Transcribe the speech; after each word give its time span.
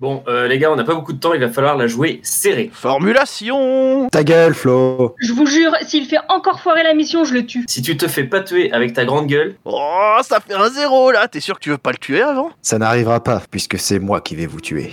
Bon, 0.00 0.24
euh, 0.26 0.48
les 0.48 0.58
gars, 0.58 0.72
on 0.72 0.76
n'a 0.76 0.82
pas 0.84 0.94
beaucoup 0.94 1.12
de 1.12 1.20
temps, 1.20 1.34
il 1.34 1.40
va 1.40 1.48
falloir 1.48 1.76
la 1.76 1.86
jouer 1.86 2.20
serrée. 2.24 2.68
Formulation 2.72 4.08
Ta 4.10 4.24
gueule, 4.24 4.52
Flo 4.52 5.14
Je 5.20 5.32
vous 5.32 5.46
jure, 5.46 5.70
s'il 5.82 6.06
fait 6.06 6.18
encore 6.28 6.60
foirer 6.60 6.82
la 6.82 6.94
mission, 6.94 7.24
je 7.24 7.32
le 7.32 7.46
tue. 7.46 7.64
Si 7.68 7.80
tu 7.80 7.96
te 7.96 8.08
fais 8.08 8.24
pas 8.24 8.40
tuer 8.40 8.72
avec 8.72 8.92
ta 8.92 9.04
grande 9.04 9.28
gueule, 9.28 9.54
Oh, 9.64 10.16
ça 10.22 10.40
fait 10.40 10.54
un 10.54 10.68
zéro 10.68 11.12
là 11.12 11.28
T'es 11.28 11.38
sûr 11.40 11.54
que 11.54 11.60
tu 11.60 11.70
veux 11.70 11.78
pas 11.78 11.92
le 11.92 11.98
tuer 11.98 12.22
avant? 12.22 12.50
Ça 12.60 12.76
n'arrivera 12.78 13.22
pas, 13.22 13.40
puisque 13.50 13.78
c'est 13.78 14.00
moi 14.00 14.20
qui 14.20 14.34
vais 14.34 14.46
vous 14.46 14.60
tuer. 14.60 14.90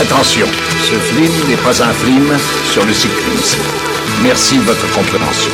Attention, 0.00 0.46
ce 0.46 0.94
film 0.94 1.32
n'est 1.50 1.56
pas 1.62 1.82
un 1.82 1.92
film 1.92 2.38
sur 2.72 2.86
le 2.86 2.92
cyclisme. 2.92 3.60
Merci 4.22 4.56
de 4.56 4.62
votre 4.62 4.94
compréhension. 4.94 5.50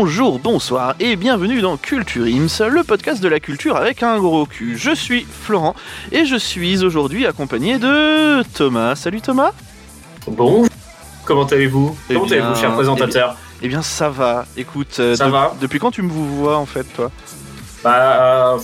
Bonjour, 0.00 0.38
bonsoir 0.38 0.94
et 1.00 1.16
bienvenue 1.16 1.60
dans 1.60 1.76
Culture 1.76 2.26
Ims, 2.26 2.60
le 2.70 2.84
podcast 2.84 3.20
de 3.20 3.26
la 3.26 3.40
culture 3.40 3.74
avec 3.74 4.04
un 4.04 4.16
gros 4.20 4.46
cul. 4.46 4.78
Je 4.78 4.94
suis 4.94 5.26
Florent 5.28 5.74
et 6.12 6.24
je 6.24 6.36
suis 6.36 6.84
aujourd'hui 6.84 7.26
accompagné 7.26 7.78
de 7.80 8.44
Thomas. 8.54 8.94
Salut 8.94 9.20
Thomas 9.20 9.50
bon, 10.28 10.68
comment 11.24 11.46
allez-vous 11.46 11.98
Eh 12.08 12.14
Comment 12.14 12.26
allez-vous, 12.26 12.54
cher 12.54 12.72
présentateur 12.74 13.34
Eh 13.60 13.66
bien 13.66 13.82
ça 13.82 14.08
va, 14.08 14.46
écoute, 14.56 14.98
euh, 15.00 15.16
Ça 15.16 15.26
de- 15.26 15.30
va 15.32 15.56
depuis 15.60 15.80
quand 15.80 15.90
tu 15.90 16.02
me 16.02 16.10
vois 16.12 16.58
en 16.58 16.66
fait 16.66 16.84
toi? 16.94 17.10
Bah, 17.82 18.54
euh, 18.54 18.58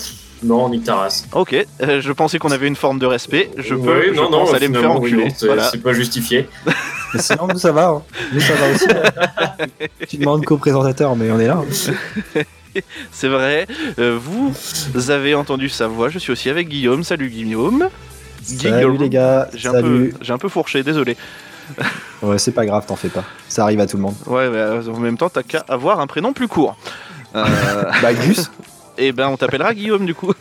non, 0.45 0.69
nique 0.69 0.85
ta 0.85 0.95
race. 0.95 1.27
Ok, 1.33 1.53
euh, 1.83 2.01
je 2.01 2.13
pensais 2.13 2.39
qu'on 2.39 2.53
avait 2.53 2.69
une 2.69 2.77
forme 2.77 3.01
de 3.01 3.07
respect, 3.07 3.51
je 3.57 3.75
peux, 3.75 3.99
Oui, 3.99 4.05
je 4.13 4.21
non, 4.21 4.31
non, 4.31 4.39
pense 4.45 4.55
aller 4.55 4.69
me 4.69 4.79
faire 4.81 5.01
oui, 5.01 5.13
non, 5.15 5.27
voilà. 5.43 5.65
c'est 5.69 5.83
pas 5.83 5.95
justifié. 5.95 6.49
Mais 7.15 7.21
sinon, 7.23 7.47
nous 7.49 7.59
ça 7.59 7.73
va. 7.73 7.87
hein. 7.89 8.03
Nous 8.33 8.41
ça 8.41 8.55
va 8.55 8.71
aussi. 8.75 8.87
hein. 8.91 9.87
tu 10.09 10.17
demandes 10.19 10.45
co-présentateur, 10.45 11.15
mais 11.17 11.31
on 11.31 11.39
est 11.41 11.47
là. 11.47 11.63
hein. 11.63 12.41
C'est 13.13 13.29
vrai, 13.29 13.67
Euh, 14.01 14.19
vous 14.21 15.11
avez 15.11 15.35
entendu 15.37 15.69
sa 15.69 15.87
voix, 15.87 16.09
je 16.09 16.19
suis 16.19 16.33
aussi 16.33 16.51
avec 16.51 16.69
Guillaume. 16.69 17.05
Salut 17.05 17.29
Guillaume. 17.31 17.89
Salut 18.43 18.99
les 18.99 19.09
gars. 19.09 19.49
J'ai 19.55 19.69
un, 19.69 19.73
peu, 19.73 19.81
Salut. 19.81 20.15
j'ai 20.21 20.33
un 20.33 20.39
peu 20.39 20.49
fourché, 20.49 20.83
désolé. 20.83 21.17
Ouais, 22.23 22.39
c'est 22.39 22.53
pas 22.53 22.65
grave, 22.67 22.85
t'en 22.87 22.97
fais 22.97 23.09
pas. 23.09 23.25
Ça 23.49 23.63
arrive 23.65 23.81
à 23.81 23.87
tout 23.87 23.97
le 23.99 24.03
monde. 24.03 24.15
Ouais, 24.27 24.49
mais 24.51 24.57
euh, 24.59 24.83
en 24.89 24.99
même 24.99 25.17
temps, 25.19 25.29
t'as 25.29 25.43
qu'à 25.43 25.63
avoir 25.69 26.01
un 26.01 26.07
prénom 26.07 26.33
plus 26.33 26.49
court. 26.49 26.77
Euh, 27.37 27.45
Bah, 28.03 28.13
Gus 28.15 28.51
et 28.97 29.13
ben, 29.13 29.29
on 29.29 29.37
t'appellera 29.37 29.75
Guillaume 29.75 30.07
du 30.07 30.15
coup. 30.15 30.33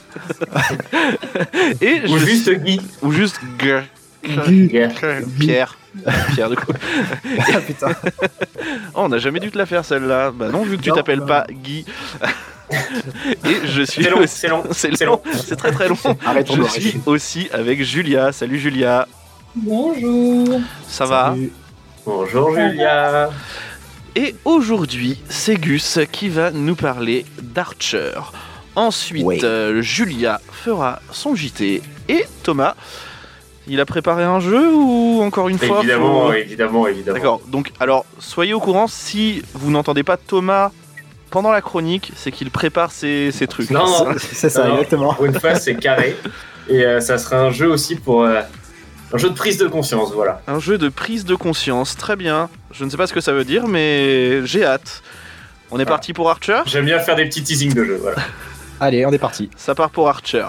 Et 1.82 2.02
Ou 2.08 2.18
je- 2.18 2.26
juste 2.26 2.50
Guy. 2.52 2.80
ou 3.02 3.12
juste 3.12 3.40
G-. 3.60 3.82
Yeah. 4.48 4.90
Pierre. 5.40 5.78
Pierre 6.33 6.49
du 6.49 6.55
coup. 6.55 6.72
Ah 7.53 7.59
putain. 7.59 7.88
Oh, 8.95 9.02
on 9.05 9.09
n'a 9.09 9.17
jamais 9.17 9.39
dû 9.39 9.52
te 9.52 9.58
la 9.58 9.66
faire 9.66 9.83
celle-là. 9.83 10.31
Bah 10.31 10.49
non, 10.49 10.63
vu 10.63 10.77
que 10.77 10.83
tu 10.83 10.91
t'appelles 10.91 11.25
pas 11.25 11.45
Guy. 11.49 11.86
Et 13.45 13.67
je 13.67 13.81
suis 13.83 14.03
C'est 14.03 14.09
long, 14.09 14.19
aussi- 14.19 14.36
c'est 14.39 14.47
long. 14.47 14.64
C'est 14.71 14.95
c'est 14.95 15.05
long, 15.05 15.21
long. 15.25 15.31
c'est 15.33 15.55
très 15.55 15.71
très 15.71 15.89
long. 15.89 15.95
Je 15.95 16.64
suis 16.69 17.02
aussi 17.05 17.49
avec 17.52 17.83
Julia. 17.83 18.31
Salut 18.31 18.59
Julia. 18.59 19.08
Bonjour. 19.55 20.61
Ça 20.88 21.05
va. 21.05 21.36
Bonjour 22.05 22.55
Julia. 22.55 23.30
Et 24.16 24.36
aujourd'hui, 24.45 25.19
c'est 25.27 25.55
Gus 25.55 25.99
qui 26.11 26.30
va 26.30 26.52
nous 26.52 26.75
parler 26.75 27.25
d'Archer. 27.41 28.11
Ensuite, 28.75 29.44
euh, 29.44 29.81
Julia 29.81 30.39
fera 30.52 30.99
son 31.11 31.36
JT. 31.36 31.81
Et 32.09 32.25
Thomas, 32.44 32.75
il 33.67 33.80
a 33.80 33.86
préparé 33.86 34.23
un 34.23 34.39
jeu 34.39 34.73
ou 34.73 35.21
encore 35.23 35.49
une 35.49 35.58
fois 35.58 35.80
Évidemment, 35.80 36.27
faut- 36.27 36.33
évidemment, 36.33 36.88
évidemment. 36.88 37.15
D'accord, 37.17 37.42
donc 37.48 37.71
alors 37.80 38.05
soyez 38.20 38.54
au 38.54 38.60
courant, 38.60 38.88
si 38.88 39.42
vous 39.54 39.71
n'entendez 39.71 40.04
pas 40.04 40.17
Thomas 40.17 40.71
pendant 41.30 41.52
la 41.52 41.61
chronique, 41.61 42.11
c'est 42.15 42.32
qu'il 42.32 42.52
prépare 42.52 42.92
ses, 42.92 43.32
ses 43.32 43.48
trucs. 43.48 43.70
Non, 43.71 43.86
non, 44.05 44.15
C'est 44.20 44.49
ça, 44.49 44.64
Alors, 44.65 44.76
exactement. 44.77 45.14
Pour 45.14 45.26
une 45.26 45.39
fois, 45.39 45.55
c'est 45.55 45.76
carré. 45.76 46.15
Et 46.70 46.86
euh, 46.86 46.99
ça 46.99 47.17
sera 47.17 47.38
un 47.38 47.49
jeu 47.52 47.67
aussi 47.67 47.95
pour. 47.95 48.23
euh, 48.23 48.42
un 49.11 49.17
jeu 49.17 49.30
de 49.30 49.36
prise 49.36 49.58
de 49.58 49.67
conscience, 49.67 50.11
voilà. 50.14 50.42
Un 50.48 50.59
jeu 50.59 50.77
de 50.77 50.89
prise 50.89 51.23
de 51.26 51.36
conscience, 51.36 51.95
très 51.95 52.15
bien. 52.15 52.49
Je 52.71 52.83
ne 52.86 52.89
sais 52.89 52.98
pas 52.98 53.05
ce 53.08 53.14
que 53.14 53.21
ça 53.21 53.32
veut 53.33 53.45
dire, 53.45 53.67
mais 53.67 54.45
j'ai 54.45 54.64
hâte. 54.65 55.02
On 55.71 55.80
est 55.80 55.83
Ah. 55.83 55.86
parti 55.86 56.14
pour 56.14 56.30
Archer? 56.30 56.61
J'aime 56.65 56.86
bien 56.86 56.99
faire 56.99 57.15
des 57.15 57.26
petits 57.26 57.43
teasings 57.43 57.73
de 57.73 57.83
jeu, 57.83 57.98
voilà. 58.02 58.17
Allez, 58.80 59.05
on 59.05 59.11
est 59.11 59.17
parti. 59.20 59.49
Ça 59.55 59.73
part 59.76 59.89
pour 59.89 60.08
Archer. 60.09 60.45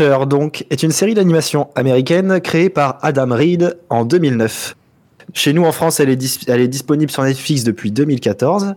Donc, 0.00 0.64
est 0.70 0.82
une 0.82 0.90
série 0.92 1.14
d'animation 1.14 1.68
américaine 1.74 2.40
créée 2.40 2.70
par 2.70 2.98
Adam 3.02 3.28
Reed 3.34 3.76
en 3.90 4.04
2009. 4.04 4.76
Chez 5.32 5.52
nous 5.52 5.64
en 5.64 5.70
France, 5.72 6.00
elle 6.00 6.08
est, 6.08 6.16
dis- 6.16 6.40
elle 6.48 6.60
est 6.60 6.68
disponible 6.68 7.10
sur 7.10 7.22
Netflix 7.22 7.62
depuis 7.62 7.92
2014, 7.92 8.74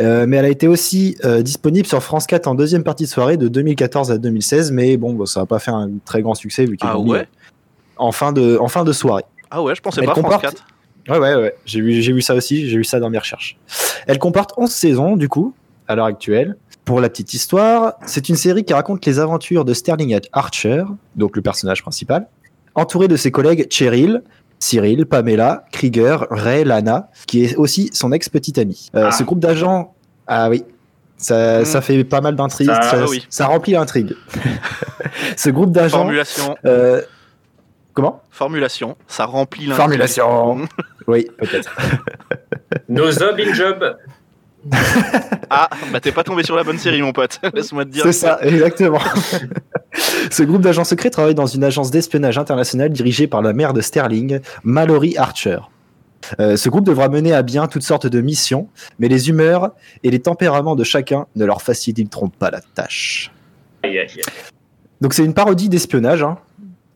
euh, 0.00 0.24
mais 0.26 0.36
elle 0.38 0.44
a 0.46 0.48
été 0.48 0.66
aussi 0.68 1.16
euh, 1.24 1.42
disponible 1.42 1.86
sur 1.86 2.02
France 2.02 2.26
4 2.26 2.46
en 2.46 2.54
deuxième 2.54 2.84
partie 2.84 3.04
de 3.04 3.08
soirée 3.08 3.36
de 3.36 3.48
2014 3.48 4.10
à 4.10 4.16
2016, 4.18 4.70
mais 4.72 4.96
bon, 4.96 5.12
bah, 5.12 5.26
ça 5.26 5.40
n'a 5.40 5.46
pas 5.46 5.58
fait 5.58 5.72
un 5.72 5.90
très 6.06 6.22
grand 6.22 6.34
succès 6.34 6.64
vu 6.64 6.76
qu'ils 6.78 6.88
Ah 6.90 6.98
ouais? 6.98 7.26
en 7.98 8.12
fin 8.12 8.32
de, 8.32 8.56
en 8.58 8.68
fin 8.68 8.84
de 8.84 8.92
soirée. 8.92 9.24
Ah 9.50 9.62
ouais, 9.62 9.74
je 9.74 9.82
pensais 9.82 10.00
Elle 10.00 10.06
pas 10.06 10.12
France 10.12 10.24
comporte- 10.24 10.42
4. 10.42 10.64
Ouais, 11.10 11.18
ouais, 11.18 11.34
ouais. 11.34 11.54
J'ai 11.66 11.80
vu, 11.82 12.00
j'ai 12.00 12.12
vu 12.12 12.22
ça 12.22 12.34
aussi, 12.34 12.66
j'ai 12.68 12.76
vu 12.78 12.84
ça 12.84 12.98
dans 13.00 13.10
mes 13.10 13.18
recherches. 13.18 13.58
Elle 14.06 14.18
comporte 14.18 14.52
11 14.56 14.70
saisons, 14.70 15.16
du 15.16 15.28
coup, 15.28 15.52
à 15.88 15.96
l'heure 15.96 16.06
actuelle. 16.06 16.56
Pour 16.90 17.00
la 17.00 17.08
petite 17.08 17.34
histoire, 17.34 17.92
c'est 18.04 18.28
une 18.28 18.34
série 18.34 18.64
qui 18.64 18.74
raconte 18.74 19.06
les 19.06 19.20
aventures 19.20 19.64
de 19.64 19.72
Sterling 19.74 20.18
Archer, 20.32 20.82
donc 21.14 21.36
le 21.36 21.40
personnage 21.40 21.82
principal, 21.82 22.26
entouré 22.74 23.06
de 23.06 23.14
ses 23.14 23.30
collègues 23.30 23.68
Cheryl, 23.70 24.24
Cyril, 24.58 25.06
Pamela, 25.06 25.66
Krieger, 25.70 26.26
Ray, 26.30 26.64
Lana, 26.64 27.08
qui 27.28 27.44
est 27.44 27.54
aussi 27.54 27.90
son 27.92 28.10
ex-petite 28.10 28.58
amie. 28.58 28.90
Euh, 28.96 29.04
Ah. 29.06 29.12
Ce 29.12 29.22
groupe 29.22 29.38
d'agents, 29.38 29.94
ah 30.26 30.50
oui, 30.50 30.64
ça, 31.16 31.60
Mm. 31.60 31.64
ça 31.64 31.80
fait 31.80 32.02
pas 32.02 32.20
mal 32.20 32.34
d'intrigues, 32.34 32.66
Ça, 32.66 32.82
ça, 32.82 33.04
oui. 33.08 33.24
ça 33.30 33.46
remplit 33.46 33.74
l'intrigue. 33.74 34.16
Ce 35.36 35.48
groupe 35.48 35.70
d'agents... 35.70 35.98
Formulation, 35.98 36.56
euh, 36.64 37.02
comment? 37.94 38.20
Formulation, 38.32 38.96
ça 39.06 39.26
remplit 39.26 39.66
l'intrigue. 39.66 39.80
Formulation. 39.80 40.62
Oui, 41.06 41.28
peut-être. 41.38 41.74
No 42.88 43.10
job 43.12 43.36
in 43.38 43.54
job. 43.54 43.96
Ah, 45.52 45.68
bah 45.92 46.00
t'es 46.00 46.12
pas 46.12 46.22
tombé 46.22 46.42
sur 46.42 46.54
la 46.54 46.62
bonne 46.62 46.78
série, 46.78 47.02
mon 47.02 47.12
pote. 47.12 47.40
Laisse-moi 47.54 47.84
te 47.84 47.90
dire. 47.90 48.04
C'est 48.04 48.12
ça, 48.12 48.38
exactement. 48.42 49.00
Ce 50.30 50.42
groupe 50.42 50.62
d'agents 50.62 50.84
secrets 50.84 51.10
travaille 51.10 51.34
dans 51.34 51.46
une 51.46 51.64
agence 51.64 51.90
d'espionnage 51.90 52.38
internationale 52.38 52.90
dirigée 52.90 53.26
par 53.26 53.42
la 53.42 53.52
mère 53.52 53.72
de 53.72 53.80
Sterling, 53.80 54.40
Mallory 54.62 55.16
Archer. 55.16 55.58
Euh, 56.38 56.56
ce 56.56 56.68
groupe 56.68 56.84
devra 56.84 57.08
mener 57.08 57.32
à 57.32 57.42
bien 57.42 57.66
toutes 57.66 57.82
sortes 57.82 58.06
de 58.06 58.20
missions, 58.20 58.68
mais 58.98 59.08
les 59.08 59.28
humeurs 59.28 59.72
et 60.04 60.10
les 60.10 60.20
tempéraments 60.20 60.76
de 60.76 60.84
chacun 60.84 61.26
ne 61.34 61.44
leur 61.44 61.62
faciliteront 61.62 62.28
pas 62.28 62.50
la 62.50 62.60
tâche? 62.60 63.32
Aïe, 63.82 63.98
aïe, 63.98 64.06
aïe. 64.14 64.22
Donc 65.00 65.14
c'est 65.14 65.24
une 65.24 65.34
parodie 65.34 65.68
d'espionnage, 65.68 66.22
hein, 66.22 66.38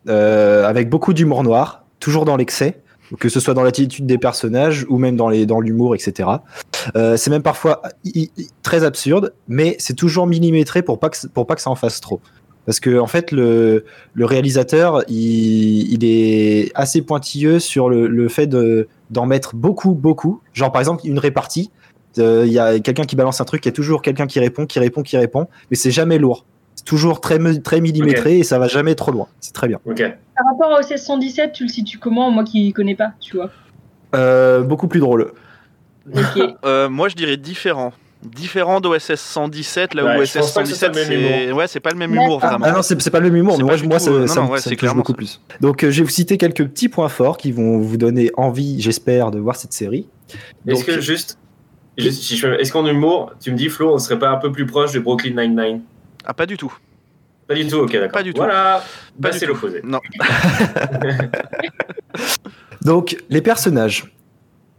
euh, 0.09 0.67
avec 0.67 0.91
beaucoup 0.91 1.15
d'humour 1.15 1.43
noir, 1.43 1.85
toujours 2.01 2.27
dans 2.27 2.37
l'excès, 2.37 2.83
que 3.19 3.29
ce 3.29 3.41
soit 3.41 3.55
dans 3.55 3.63
l'attitude 3.63 4.07
des 4.07 4.19
personnages 4.19 4.87
ou 4.89 4.99
même 4.99 5.17
dans 5.17 5.29
l'humour, 5.61 5.95
etc. 5.95 6.29
Euh, 6.97 7.17
c'est 7.17 7.31
même 7.31 7.43
parfois 7.43 7.83
très 8.63 8.85
absurde, 8.85 9.35
mais 9.49 9.77
c'est 9.79 9.95
toujours 9.95 10.27
millimétré 10.27 10.83
pour 10.83 10.99
pas 10.99 11.11
que 11.11 11.27
pour 11.29 11.47
pas 11.47 11.55
que 11.55 11.61
ça 11.61 11.71
en 11.71 11.77
fasse 11.77 12.01
trop. 12.01 12.21
Parce 12.67 12.81
que 12.81 12.99
en 12.99 13.07
fait 13.07 13.31
le, 13.31 13.85
réalisateur 14.19 15.03
il, 15.09 16.03
est 16.03 16.71
assez 16.75 17.03
pointilleux 17.03 17.59
sur 17.59 17.89
le, 17.89 18.29
fait 18.29 18.47
de 18.47 18.89
d'en 19.11 19.27
mettre 19.27 19.55
beaucoup 19.55 19.95
beaucoup. 19.95 20.41
Genre 20.53 20.73
par 20.73 20.81
exemple 20.81 21.07
une 21.07 21.19
répartie, 21.19 21.71
euh, 22.19 22.45
il 22.47 22.53
y 22.53 22.59
a 22.59 22.79
quelqu'un 22.81 23.05
qui 23.05 23.17
balance 23.17 23.41
un 23.41 23.45
truc, 23.45 23.65
il 23.65 23.69
y 23.69 23.71
a 23.71 23.73
toujours 23.73 24.03
quelqu'un 24.03 24.27
qui 24.27 24.41
répond, 24.41 24.67
qui 24.67 24.79
répond, 24.79 25.03
qui 25.03 25.17
répond, 25.17 25.47
mais 25.71 25.77
c'est 25.77 25.91
jamais 25.91 26.19
lourd. 26.19 26.47
Toujours 26.85 27.21
très, 27.21 27.39
très 27.61 27.81
millimétré 27.81 28.39
et 28.39 28.45
ça 28.45 28.59
va 28.59 28.69
jamais 28.69 28.95
trop 28.95 29.11
loin. 29.13 29.27
C'est 29.41 29.53
très 29.55 29.69
bien. 29.69 29.79
Par 29.85 30.47
rapport 30.51 30.77
à 30.77 30.81
OSS 30.81 31.03
117, 31.05 31.53
tu 31.53 31.65
le 31.65 31.69
situes 31.69 31.99
comment 31.99 32.31
Moi 32.31 32.45
qui 32.45 32.73
connais 32.73 32.95
pas, 32.95 33.13
tu 33.21 33.37
vois. 33.37 33.51
Euh, 34.15 34.63
beaucoup 34.63 34.89
plus 34.89 35.01
drôle. 35.01 35.33
Euh, 36.65 36.89
moi, 36.91 37.09
je 37.09 37.15
dirais 37.15 37.37
différent. 37.39 37.93
Différent 38.23 38.81
d'OSS 38.81 39.15
117, 39.17 39.95
là 39.95 40.05
Ouais, 40.05 40.17
où 40.19 40.21
OSS 40.23 40.37
pense 40.39 40.53
pas 40.53 40.63
que 40.63 40.69
ce 40.69 40.75
soit 40.75 40.89
117, 40.89 41.11
le 41.11 41.19
même 41.19 41.31
c'est 41.49 41.53
ouais, 41.53 41.67
c'est 41.67 41.81
pas 41.81 41.91
le 41.91 41.97
même 41.97 42.15
humour 42.15 42.39
vraiment. 42.41 42.65
Ah 42.67 42.73
non, 42.73 42.83
c'est 42.83 43.11
pas 43.11 43.21
le 43.21 43.27
même 43.31 43.37
humour, 43.37 43.59
mais 43.59 43.65
moi, 43.65 43.77
moi 43.85 43.99
tout, 43.99 44.05
ça, 44.05 44.11
non, 44.11 44.27
ça, 44.27 44.41
non, 44.41 44.47
me- 44.47 44.51
ouais, 44.53 44.59
ça 44.59 44.65
c'est 44.65 44.71
me 44.71 44.75
touche 44.75 44.79
clairement 44.81 45.01
beaucoup 45.01 45.13
ça. 45.13 45.17
plus. 45.17 45.41
Donc, 45.61 45.83
euh, 45.85 45.91
je 45.91 45.99
vais 45.99 46.05
vous 46.05 46.11
citer 46.11 46.39
quelques 46.39 46.67
petits 46.67 46.89
points 46.89 47.09
forts 47.11 47.37
qui 47.37 47.53
vont 47.53 47.79
vous 47.79 47.97
donner 47.99 48.31
envie, 48.37 48.81
j'espère, 48.81 49.31
de 49.31 49.39
voir 49.39 49.57
cette 49.57 49.73
série. 49.75 50.07
Est-ce 50.67 50.85
que 50.85 51.01
juste, 51.01 51.39
juste 51.99 52.33
est-ce 52.61 52.73
qu'en 52.73 52.87
humour, 52.87 53.33
tu 53.41 53.51
me 53.53 53.57
dis 53.57 53.69
Flo, 53.69 53.95
on 53.95 53.99
serait 53.99 54.19
pas 54.19 54.31
un 54.31 54.37
peu 54.37 54.51
plus 54.53 54.65
proche 54.67 54.93
de 54.93 55.01
Brooklyn 55.01 55.43
Nine-Nine? 55.43 55.83
Ah, 56.25 56.35
pas 56.35 56.47
du 56.47 56.57
tout. 56.57 56.73
Pas 57.47 57.55
du 57.55 57.67
tout, 57.67 57.77
ok, 57.77 57.93
d'accord. 57.93 58.11
Pas 58.11 58.23
du 58.23 58.33
tout. 58.33 58.39
Voilà, 58.39 58.83
Pas 58.83 58.85
bah, 59.19 59.31
du 59.31 59.39
c'est 59.39 59.47
tout. 59.47 59.53
l'opposé. 59.53 59.81
Non. 59.85 60.01
Donc, 62.83 63.17
les 63.29 63.43
personnages, 63.43 64.15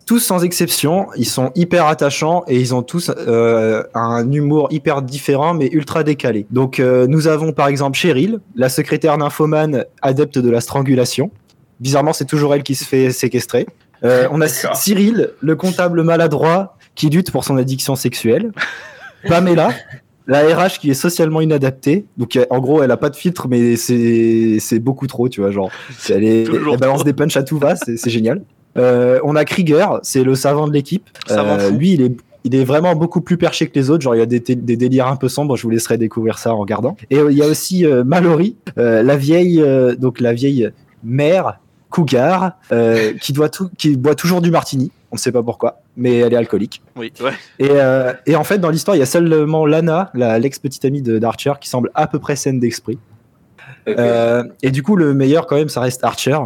tous 0.05 0.19
sans 0.19 0.43
exception, 0.43 1.07
ils 1.15 1.25
sont 1.25 1.51
hyper 1.55 1.87
attachants 1.87 2.43
et 2.47 2.59
ils 2.59 2.73
ont 2.73 2.83
tous 2.83 3.09
euh, 3.09 3.83
un 3.93 4.31
humour 4.31 4.67
hyper 4.71 5.01
différent 5.01 5.53
mais 5.53 5.67
ultra 5.67 6.03
décalé. 6.03 6.45
Donc, 6.51 6.79
euh, 6.79 7.07
nous 7.07 7.27
avons 7.27 7.53
par 7.53 7.67
exemple 7.67 7.97
Cheryl, 7.97 8.39
la 8.55 8.69
secrétaire 8.69 9.17
nymphomane 9.17 9.85
adepte 10.01 10.37
de 10.37 10.49
la 10.49 10.61
strangulation. 10.61 11.31
Bizarrement, 11.79 12.13
c'est 12.13 12.25
toujours 12.25 12.53
elle 12.53 12.63
qui 12.63 12.75
se 12.75 12.85
fait 12.85 13.11
séquestrer. 13.11 13.65
Euh, 14.03 14.27
on 14.31 14.41
a. 14.41 14.47
Cyril, 14.47 15.31
le 15.39 15.55
comptable 15.55 16.03
maladroit 16.03 16.77
qui 16.93 17.09
lutte 17.09 17.31
pour 17.31 17.43
son 17.43 17.57
addiction 17.57 17.95
sexuelle. 17.95 18.51
Pamela, 19.27 19.71
la 20.27 20.39
RH 20.41 20.79
qui 20.79 20.89
est 20.89 20.95
socialement 20.95 21.41
inadaptée. 21.41 22.05
Donc, 22.17 22.35
euh, 22.35 22.45
en 22.49 22.59
gros, 22.59 22.81
elle 22.83 22.91
a 22.91 22.97
pas 22.97 23.09
de 23.09 23.15
filtre, 23.15 23.47
mais 23.47 23.75
c'est 23.75 24.57
c'est 24.59 24.79
beaucoup 24.79 25.07
trop, 25.07 25.29
tu 25.29 25.41
vois. 25.41 25.51
Genre, 25.51 25.71
elle, 26.09 26.23
est, 26.23 26.43
elle 26.43 26.77
balance 26.77 27.03
des 27.03 27.13
punchs 27.13 27.37
à 27.37 27.43
tout 27.43 27.57
va, 27.57 27.75
c'est 27.75 28.09
génial. 28.09 28.41
Euh, 28.77 29.19
on 29.23 29.35
a 29.35 29.45
Krieger, 29.45 29.99
c'est 30.03 30.23
le 30.23 30.35
savant 30.35 30.67
de 30.67 30.73
l'équipe. 30.73 31.09
Euh, 31.31 31.69
lui, 31.71 31.93
il 31.93 32.01
est, 32.01 32.17
il 32.43 32.55
est 32.55 32.63
vraiment 32.63 32.95
beaucoup 32.95 33.21
plus 33.21 33.37
perché 33.37 33.67
que 33.67 33.77
les 33.77 33.89
autres. 33.89 34.03
Genre, 34.03 34.15
il 34.15 34.19
y 34.19 34.21
a 34.21 34.25
des, 34.25 34.39
des 34.39 34.77
délires 34.77 35.07
un 35.07 35.15
peu 35.15 35.29
sombres. 35.29 35.55
Je 35.55 35.63
vous 35.63 35.69
laisserai 35.69 35.97
découvrir 35.97 36.37
ça 36.37 36.53
en 36.53 36.57
regardant. 36.57 36.97
Et 37.09 37.17
euh, 37.17 37.31
il 37.31 37.37
y 37.37 37.41
a 37.41 37.47
aussi 37.47 37.85
euh, 37.85 38.03
Mallory, 38.03 38.55
euh, 38.77 39.01
la 39.01 39.17
vieille, 39.17 39.61
euh, 39.61 39.95
donc 39.95 40.19
la 40.19 40.33
vieille 40.33 40.69
mère 41.03 41.59
cougar, 41.89 42.57
euh, 42.71 43.13
qui 43.21 43.31
doit 43.31 43.49
tout, 43.49 43.69
qui 43.77 43.95
boit 43.95 44.15
toujours 44.15 44.41
du 44.41 44.51
martini. 44.51 44.91
On 45.11 45.15
ne 45.15 45.19
sait 45.19 45.31
pas 45.31 45.41
pourquoi, 45.41 45.81
mais 45.97 46.17
elle 46.19 46.33
est 46.33 46.37
alcoolique. 46.37 46.81
Oui, 46.95 47.11
ouais. 47.21 47.31
Et, 47.59 47.67
euh, 47.71 48.13
et 48.25 48.35
en 48.35 48.43
fait, 48.43 48.57
dans 48.59 48.69
l'histoire, 48.69 48.95
il 48.95 48.99
y 48.99 49.03
a 49.03 49.05
seulement 49.07 49.65
Lana, 49.65 50.11
la- 50.13 50.39
l'ex-petite 50.39 50.83
amie 50.85 51.01
de 51.01 51.19
d'Archer, 51.19 51.53
qui 51.61 51.69
semble 51.69 51.91
à 51.95 52.07
peu 52.07 52.19
près 52.19 52.35
saine 52.35 52.59
d'esprit. 52.59 52.99
Euh, 53.87 54.43
et 54.63 54.71
du 54.71 54.83
coup, 54.83 54.95
le 54.95 55.13
meilleur, 55.13 55.45
quand 55.47 55.55
même, 55.55 55.69
ça 55.69 55.81
reste 55.81 56.03
Archer. 56.03 56.37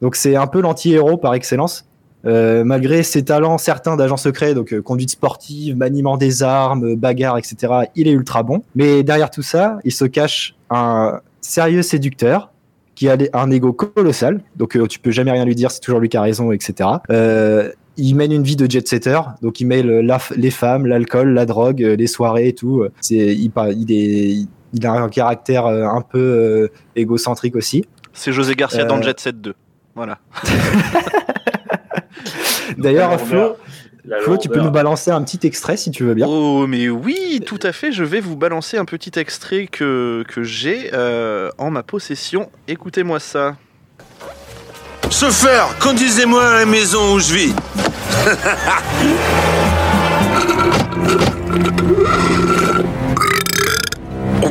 Donc, 0.00 0.14
c'est 0.16 0.36
un 0.36 0.46
peu 0.46 0.60
l'anti-héros 0.60 1.16
par 1.16 1.34
excellence. 1.34 1.84
Euh, 2.26 2.64
malgré 2.64 3.04
ses 3.04 3.24
talents 3.24 3.58
certains 3.58 3.96
d'agent 3.96 4.16
secret, 4.16 4.52
donc 4.52 4.72
euh, 4.72 4.82
conduite 4.82 5.10
sportive, 5.10 5.76
maniement 5.76 6.16
des 6.16 6.42
armes, 6.42 6.96
bagarre, 6.96 7.38
etc., 7.38 7.56
il 7.94 8.08
est 8.08 8.12
ultra 8.12 8.42
bon. 8.42 8.62
Mais 8.74 9.04
derrière 9.04 9.30
tout 9.30 9.42
ça, 9.42 9.78
il 9.84 9.92
se 9.92 10.04
cache 10.04 10.56
un 10.68 11.20
sérieux 11.40 11.82
séducteur 11.82 12.50
qui 12.96 13.08
a 13.08 13.16
des- 13.16 13.30
un 13.32 13.48
ego 13.52 13.72
colossal. 13.72 14.40
Donc, 14.56 14.76
euh, 14.76 14.88
tu 14.88 14.98
peux 14.98 15.12
jamais 15.12 15.30
rien 15.30 15.44
lui 15.44 15.54
dire, 15.54 15.70
c'est 15.70 15.78
toujours 15.80 16.00
lui 16.00 16.08
qui 16.08 16.16
a 16.16 16.22
raison, 16.22 16.50
etc. 16.50 16.88
Euh, 17.10 17.70
il 17.98 18.14
mène 18.14 18.32
une 18.32 18.42
vie 18.44 18.56
de 18.56 18.70
jet-setter, 18.70 19.20
donc 19.42 19.60
il 19.60 19.66
mêle 19.66 19.86
la 20.00 20.18
les 20.36 20.50
femmes, 20.50 20.86
l'alcool, 20.86 21.34
la 21.34 21.44
drogue, 21.44 21.82
euh, 21.82 21.96
les 21.96 22.06
soirées 22.06 22.48
et 22.48 22.54
tout. 22.54 22.86
C'est, 23.00 23.14
il, 23.16 23.50
par- 23.50 23.68
il, 23.70 23.92
est, 23.92 24.46
il 24.72 24.86
a 24.86 24.92
un 24.92 25.08
caractère 25.08 25.66
euh, 25.66 25.84
un 25.84 26.00
peu 26.00 26.18
euh, 26.18 26.68
égocentrique 26.96 27.56
aussi. 27.56 27.84
C'est 28.12 28.32
José 28.32 28.54
Garcia 28.54 28.84
dans 28.84 29.02
Jet 29.02 29.20
Set 29.20 29.40
2. 29.40 29.54
Voilà. 29.94 30.18
D'ailleurs, 32.78 33.20
Flo, 33.20 33.56
Flo, 34.22 34.36
tu 34.36 34.48
peux 34.48 34.60
nous 34.60 34.70
balancer 34.70 35.10
un 35.10 35.22
petit 35.22 35.46
extrait 35.46 35.76
si 35.76 35.90
tu 35.90 36.04
veux 36.04 36.14
bien. 36.14 36.26
Oh, 36.28 36.66
mais 36.66 36.88
oui, 36.88 37.40
tout 37.44 37.58
à 37.62 37.72
fait. 37.72 37.92
Je 37.92 38.04
vais 38.04 38.20
vous 38.20 38.36
balancer 38.36 38.76
un 38.76 38.84
petit 38.84 39.18
extrait 39.18 39.66
que, 39.66 40.24
que 40.28 40.42
j'ai 40.42 40.90
euh, 40.92 41.50
en 41.58 41.70
ma 41.70 41.82
possession. 41.82 42.50
Écoutez-moi 42.68 43.20
ça. 43.20 43.56
Se 45.10 45.30
faire, 45.30 45.66
conduisez-moi 45.80 46.44
à 46.46 46.54
la 46.60 46.66
maison 46.66 47.14
où 47.14 47.18
je 47.18 47.32
vis. 47.34 47.54
Oh, 54.42 54.48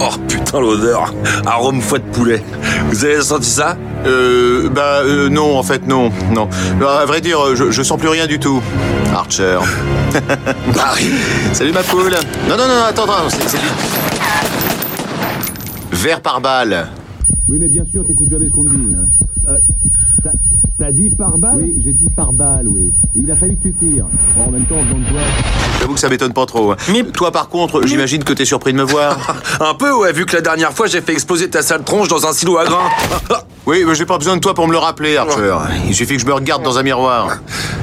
oh, 0.00 0.18
putain 0.28 0.60
l'odeur. 0.60 1.12
Arôme 1.46 1.80
foie 1.80 1.98
de 1.98 2.04
poulet. 2.04 2.42
Vous 2.90 3.04
avez 3.04 3.20
senti 3.22 3.48
ça 3.50 3.76
Euh 4.06 4.68
bah 4.68 5.00
euh, 5.04 5.28
non 5.28 5.58
en 5.58 5.62
fait 5.62 5.86
non 5.86 6.10
non. 6.32 6.48
Bah, 6.78 7.00
à 7.00 7.06
vrai 7.06 7.20
dire 7.20 7.38
je, 7.56 7.70
je 7.70 7.82
sens 7.82 7.98
plus 7.98 8.08
rien 8.08 8.26
du 8.26 8.38
tout. 8.38 8.62
Archer. 9.14 9.58
Salut 11.52 11.72
ma 11.72 11.82
poule. 11.82 12.14
Non 12.48 12.56
non 12.56 12.68
non 12.68 12.82
attends 12.88 13.04
attends 13.04 13.28
c'est 13.28 13.48
c'est 13.48 13.58
du 13.58 13.64
Vert 15.92 16.20
par 16.20 16.40
balle. 16.40 16.86
Oui, 17.48 17.56
mais 17.60 17.68
bien 17.68 17.84
sûr, 17.84 18.06
t'écoutes 18.06 18.28
jamais 18.30 18.48
ce 18.48 18.52
qu'on 18.54 18.64
te 18.64 18.70
dit. 18.70 18.88
hein. 18.96 19.06
Euh, 19.48 19.58
t'as- 20.22 20.32
T'as 20.76 20.90
dit 20.90 21.08
par 21.10 21.38
balle 21.38 21.56
Oui, 21.58 21.76
j'ai 21.84 21.92
dit 21.92 22.08
par 22.16 22.32
balle, 22.32 22.66
oui. 22.66 22.90
Il 23.14 23.30
a 23.30 23.36
fallu 23.36 23.54
que 23.56 23.68
tu 23.68 23.74
tires. 23.74 24.06
Bon, 24.36 24.46
en 24.48 24.50
même 24.50 24.64
temps, 24.64 24.74
je 24.80 25.12
toi. 25.12 25.20
J'avoue 25.78 25.94
que 25.94 26.00
ça 26.00 26.08
m'étonne 26.08 26.32
pas 26.32 26.46
trop. 26.46 26.72
hein. 26.72 26.76
Toi, 27.12 27.30
par 27.30 27.48
contre, 27.48 27.86
j'imagine 27.86 28.24
que 28.24 28.32
t'es 28.32 28.44
surpris 28.44 28.72
de 28.72 28.78
me 28.78 28.82
voir. 28.82 29.36
Un 29.60 29.74
peu, 29.74 29.92
ouais, 29.94 30.12
vu 30.12 30.26
que 30.26 30.34
la 30.34 30.40
dernière 30.42 30.72
fois, 30.72 30.86
j'ai 30.88 31.00
fait 31.00 31.12
exploser 31.12 31.48
ta 31.48 31.62
sale 31.62 31.84
tronche 31.84 32.08
dans 32.08 32.26
un 32.26 32.32
silo 32.32 32.58
à 32.58 32.64
grains. 32.64 32.90
Oui, 33.66 33.82
mais 33.86 33.94
j'ai 33.94 34.04
pas 34.04 34.18
besoin 34.18 34.34
de 34.36 34.40
toi 34.42 34.52
pour 34.52 34.66
me 34.66 34.72
le 34.72 34.78
rappeler, 34.78 35.16
Archer. 35.16 35.56
Il 35.88 35.94
suffit 35.94 36.16
que 36.16 36.20
je 36.20 36.26
me 36.26 36.34
regarde 36.34 36.62
dans 36.62 36.76
un 36.76 36.82
miroir. 36.82 37.38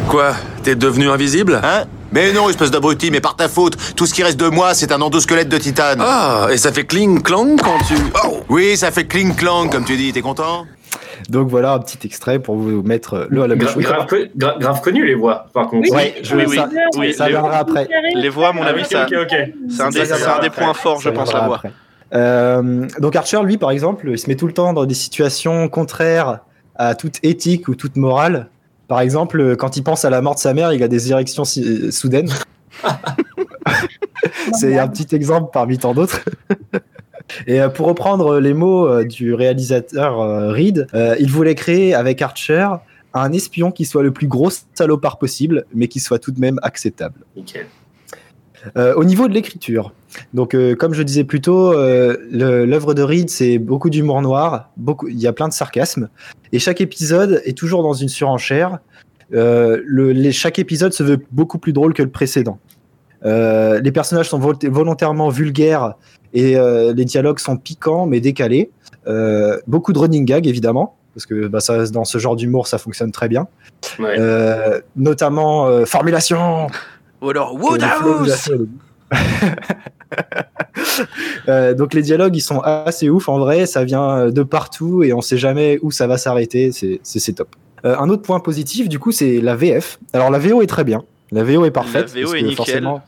Quoi 0.10 0.34
T'es 0.62 0.76
devenu 0.76 1.10
invisible? 1.10 1.60
Hein? 1.64 1.86
Mais 2.12 2.32
non, 2.34 2.50
espèce 2.50 2.70
d'abruti, 2.70 3.10
mais 3.10 3.20
par 3.20 3.36
ta 3.36 3.50
faute. 3.50 3.78
Tout 3.96 4.06
ce 4.06 4.14
qui 4.14 4.22
reste 4.22 4.40
de 4.40 4.48
moi, 4.48 4.76
c'est 4.76 4.92
un 4.92 5.02
endosquelette 5.02 5.50
de 5.50 5.58
titane. 5.58 5.98
Ah, 6.00 6.50
et 6.52 6.58
ça 6.60 6.72
fait 6.72 6.84
cling 6.86 7.24
clang 7.24 7.56
quand 7.64 7.80
tu... 7.88 7.96
Oui, 8.48 8.78
ça 8.78 8.92
fait 8.92 9.06
cling 9.08 9.34
clang, 9.34 9.70
comme 9.72 9.84
tu 9.84 9.98
dis. 9.98 10.14
T'es 10.14 10.22
content? 10.22 10.68
Donc 11.30 11.48
voilà 11.48 11.74
un 11.74 11.80
petit 11.80 12.00
extrait 12.06 12.40
pour 12.40 12.56
vous 12.56 12.82
mettre 12.84 13.28
l'eau 13.30 13.44
à 13.44 13.48
la 13.48 13.56
bouche. 13.56 13.76
Gra- 13.78 13.82
grave, 13.82 14.08
co- 14.08 14.16
gra- 14.38 14.60
grave 14.60 14.82
connu 14.82 15.06
les 15.06 15.16
voix, 15.16 15.48
par 15.54 15.68
contre. 15.68 15.88
Oui. 15.92 15.96
Ouais, 15.96 16.16
je, 16.24 16.36
Oui, 16.36 16.44
oui, 16.48 16.56
ça, 16.56 16.70
oui, 16.98 17.14
ça 17.14 17.26
les- 17.26 17.32
viendra 17.34 17.58
après. 17.58 17.88
Les 18.16 18.30
voix, 18.30 18.50
à 18.50 18.54
mon 18.54 18.64
Ah 18.64 18.68
avis, 18.70 18.82
oui, 18.82 18.88
ça, 18.90 19.06
ok, 19.06 19.14
ok. 19.22 19.36
c'est 19.70 19.82
un, 19.82 19.90
des, 19.90 20.12
un 20.12 20.50
points 20.50 20.74
forts, 20.74 21.00
je 21.02 21.10
pense, 21.10 21.34
la 21.34 21.42
voix. 21.42 21.56
après. 21.58 21.72
Euh, 22.14 22.88
donc 23.00 23.16
Archer, 23.16 23.40
lui, 23.44 23.58
par 23.58 23.72
exemple, 23.72 24.10
il 24.10 24.20
se 24.20 24.28
met 24.30 24.36
tout 24.36 24.48
le 24.48 24.54
temps 24.54 24.74
dans 24.74 24.86
des 24.86 24.94
situations 24.94 25.70
contraires 25.70 26.40
à 26.76 26.96
toute 26.96 27.18
éthique 27.24 27.68
ou 27.68 27.76
toute 27.76 27.96
morale. 27.96 28.48
Par 28.90 29.00
exemple, 29.00 29.56
quand 29.56 29.78
il 29.78 29.84
pense 29.84 30.04
à 30.04 30.10
la 30.10 30.22
mort 30.22 30.36
de 30.36 30.40
sa 30.40 30.54
mère, 30.54 30.74
il 30.74 30.84
a 30.84 30.90
des 30.90 31.12
érections 31.12 31.46
si- 31.46 31.92
soudaines. 31.92 32.30
C'est 34.54 34.78
un 34.78 34.88
petit 34.88 35.16
exemple 35.16 35.50
parmi 35.54 35.78
tant 35.78 35.94
d'autres. 35.94 36.22
Et 37.48 37.62
euh, 37.62 37.70
pour 37.70 37.88
reprendre 37.88 38.40
les 38.40 38.54
mots 38.54 38.88
euh, 38.88 39.04
du 39.04 39.34
réalisateur 39.34 40.20
euh, 40.22 40.52
Reed, 40.52 40.88
euh, 40.94 41.16
il 41.20 41.30
voulait 41.30 41.56
créer 41.56 41.94
avec 41.94 42.22
Archer 42.22 42.68
un 43.14 43.32
espion 43.34 43.72
qui 43.72 43.86
soit 43.86 44.04
le 44.04 44.12
plus 44.12 44.28
gros 44.28 44.50
salopard 44.74 45.18
possible, 45.18 45.66
mais 45.74 45.88
qui 45.88 46.00
soit 46.00 46.20
tout 46.20 46.32
de 46.32 46.40
même 46.40 46.60
acceptable. 46.64 47.20
Nickel. 47.36 47.66
Euh, 48.78 48.94
au 48.94 49.04
niveau 49.04 49.28
de 49.28 49.34
l'écriture, 49.34 49.92
donc 50.36 50.54
euh, 50.54 50.76
comme 50.76 50.94
je 50.94 51.02
disais 51.02 51.24
plus 51.24 51.42
tôt, 51.42 51.74
euh, 51.74 52.16
l'œuvre 52.32 52.94
de 52.94 53.02
Reed 53.02 53.28
c'est 53.32 53.58
beaucoup 53.58 53.90
d'humour 53.90 54.22
noir, 54.22 54.70
beaucoup, 54.78 55.08
il 55.08 55.20
y 55.20 55.26
a 55.26 55.34
plein 55.34 55.48
de 55.48 55.54
sarcasme, 55.54 56.10
et 56.52 56.60
chaque 56.60 56.80
épisode 56.80 57.42
est 57.46 57.58
toujours 57.58 57.82
dans 57.82 57.94
une 57.94 58.08
surenchère. 58.08 58.78
Euh, 59.34 59.82
le, 59.84 60.12
les- 60.12 60.32
chaque 60.32 60.60
épisode 60.60 60.94
se 60.94 61.02
veut 61.02 61.20
beaucoup 61.32 61.58
plus 61.58 61.74
drôle 61.74 61.94
que 61.96 62.04
le 62.04 62.12
précédent. 62.12 62.60
Euh, 63.26 63.80
les 63.82 63.92
personnages 63.92 64.30
sont 64.30 64.38
vol- 64.40 64.58
volontairement 64.64 65.30
vulgaires 65.30 65.96
et 66.34 66.58
euh, 66.58 66.94
les 66.94 67.06
dialogues 67.06 67.40
sont 67.40 67.58
piquants 67.58 68.06
mais 68.06 68.20
décalés. 68.20 68.72
Euh, 69.08 69.60
beaucoup 69.68 69.94
de 69.94 70.00
running 70.00 70.26
gag 70.26 70.48
évidemment 70.48 70.96
parce 71.14 71.26
que 71.26 71.48
bah, 71.48 71.60
ça, 71.60 71.86
dans 71.88 72.06
ce 72.06 72.18
genre 72.18 72.36
d'humour 72.36 72.68
ça 72.68 72.78
fonctionne 72.78 73.12
très 73.12 73.28
bien. 73.28 73.48
Ouais. 74.00 74.16
Euh, 74.18 74.80
notamment 74.96 75.68
euh, 75.68 75.86
formulation. 75.86 76.68
Ou 77.22 77.30
alors 77.30 77.56
Woodhouse. 77.56 78.52
Euh, 81.48 81.74
donc 81.74 81.94
les 81.94 82.02
dialogues 82.02 82.36
ils 82.36 82.42
sont 82.42 82.60
assez 82.60 83.10
ouf 83.10 83.30
en 83.30 83.40
vrai, 83.40 83.66
ça 83.66 83.84
vient 83.84 84.30
de 84.30 84.44
partout 84.44 85.04
et 85.04 85.14
on 85.14 85.22
sait 85.22 85.38
jamais 85.38 85.80
où 85.82 85.90
ça 85.90 86.06
va 86.06 86.18
s'arrêter, 86.18 86.72
c'est 86.72 87.34
top. 87.34 87.56
Un 87.84 88.10
autre 88.10 88.22
point 88.22 88.40
positif 88.40 88.90
du 88.90 89.00
coup 89.00 89.12
c'est 89.12 89.40
la 89.40 89.56
VF. 89.56 90.00
Alors 90.14 90.30
la 90.30 90.38
VO 90.38 90.62
est 90.62 90.68
très 90.68 90.84
bien, 90.84 91.04
la 91.32 91.44
VO 91.44 91.66
est 91.66 91.72
parfaite. 91.72 92.14
La 92.14 92.22
VO 92.22 92.28
parce 92.28 92.34
est 92.34 92.40
que 92.42 92.46
nickel. 92.46 92.56
forcément, 92.56 93.02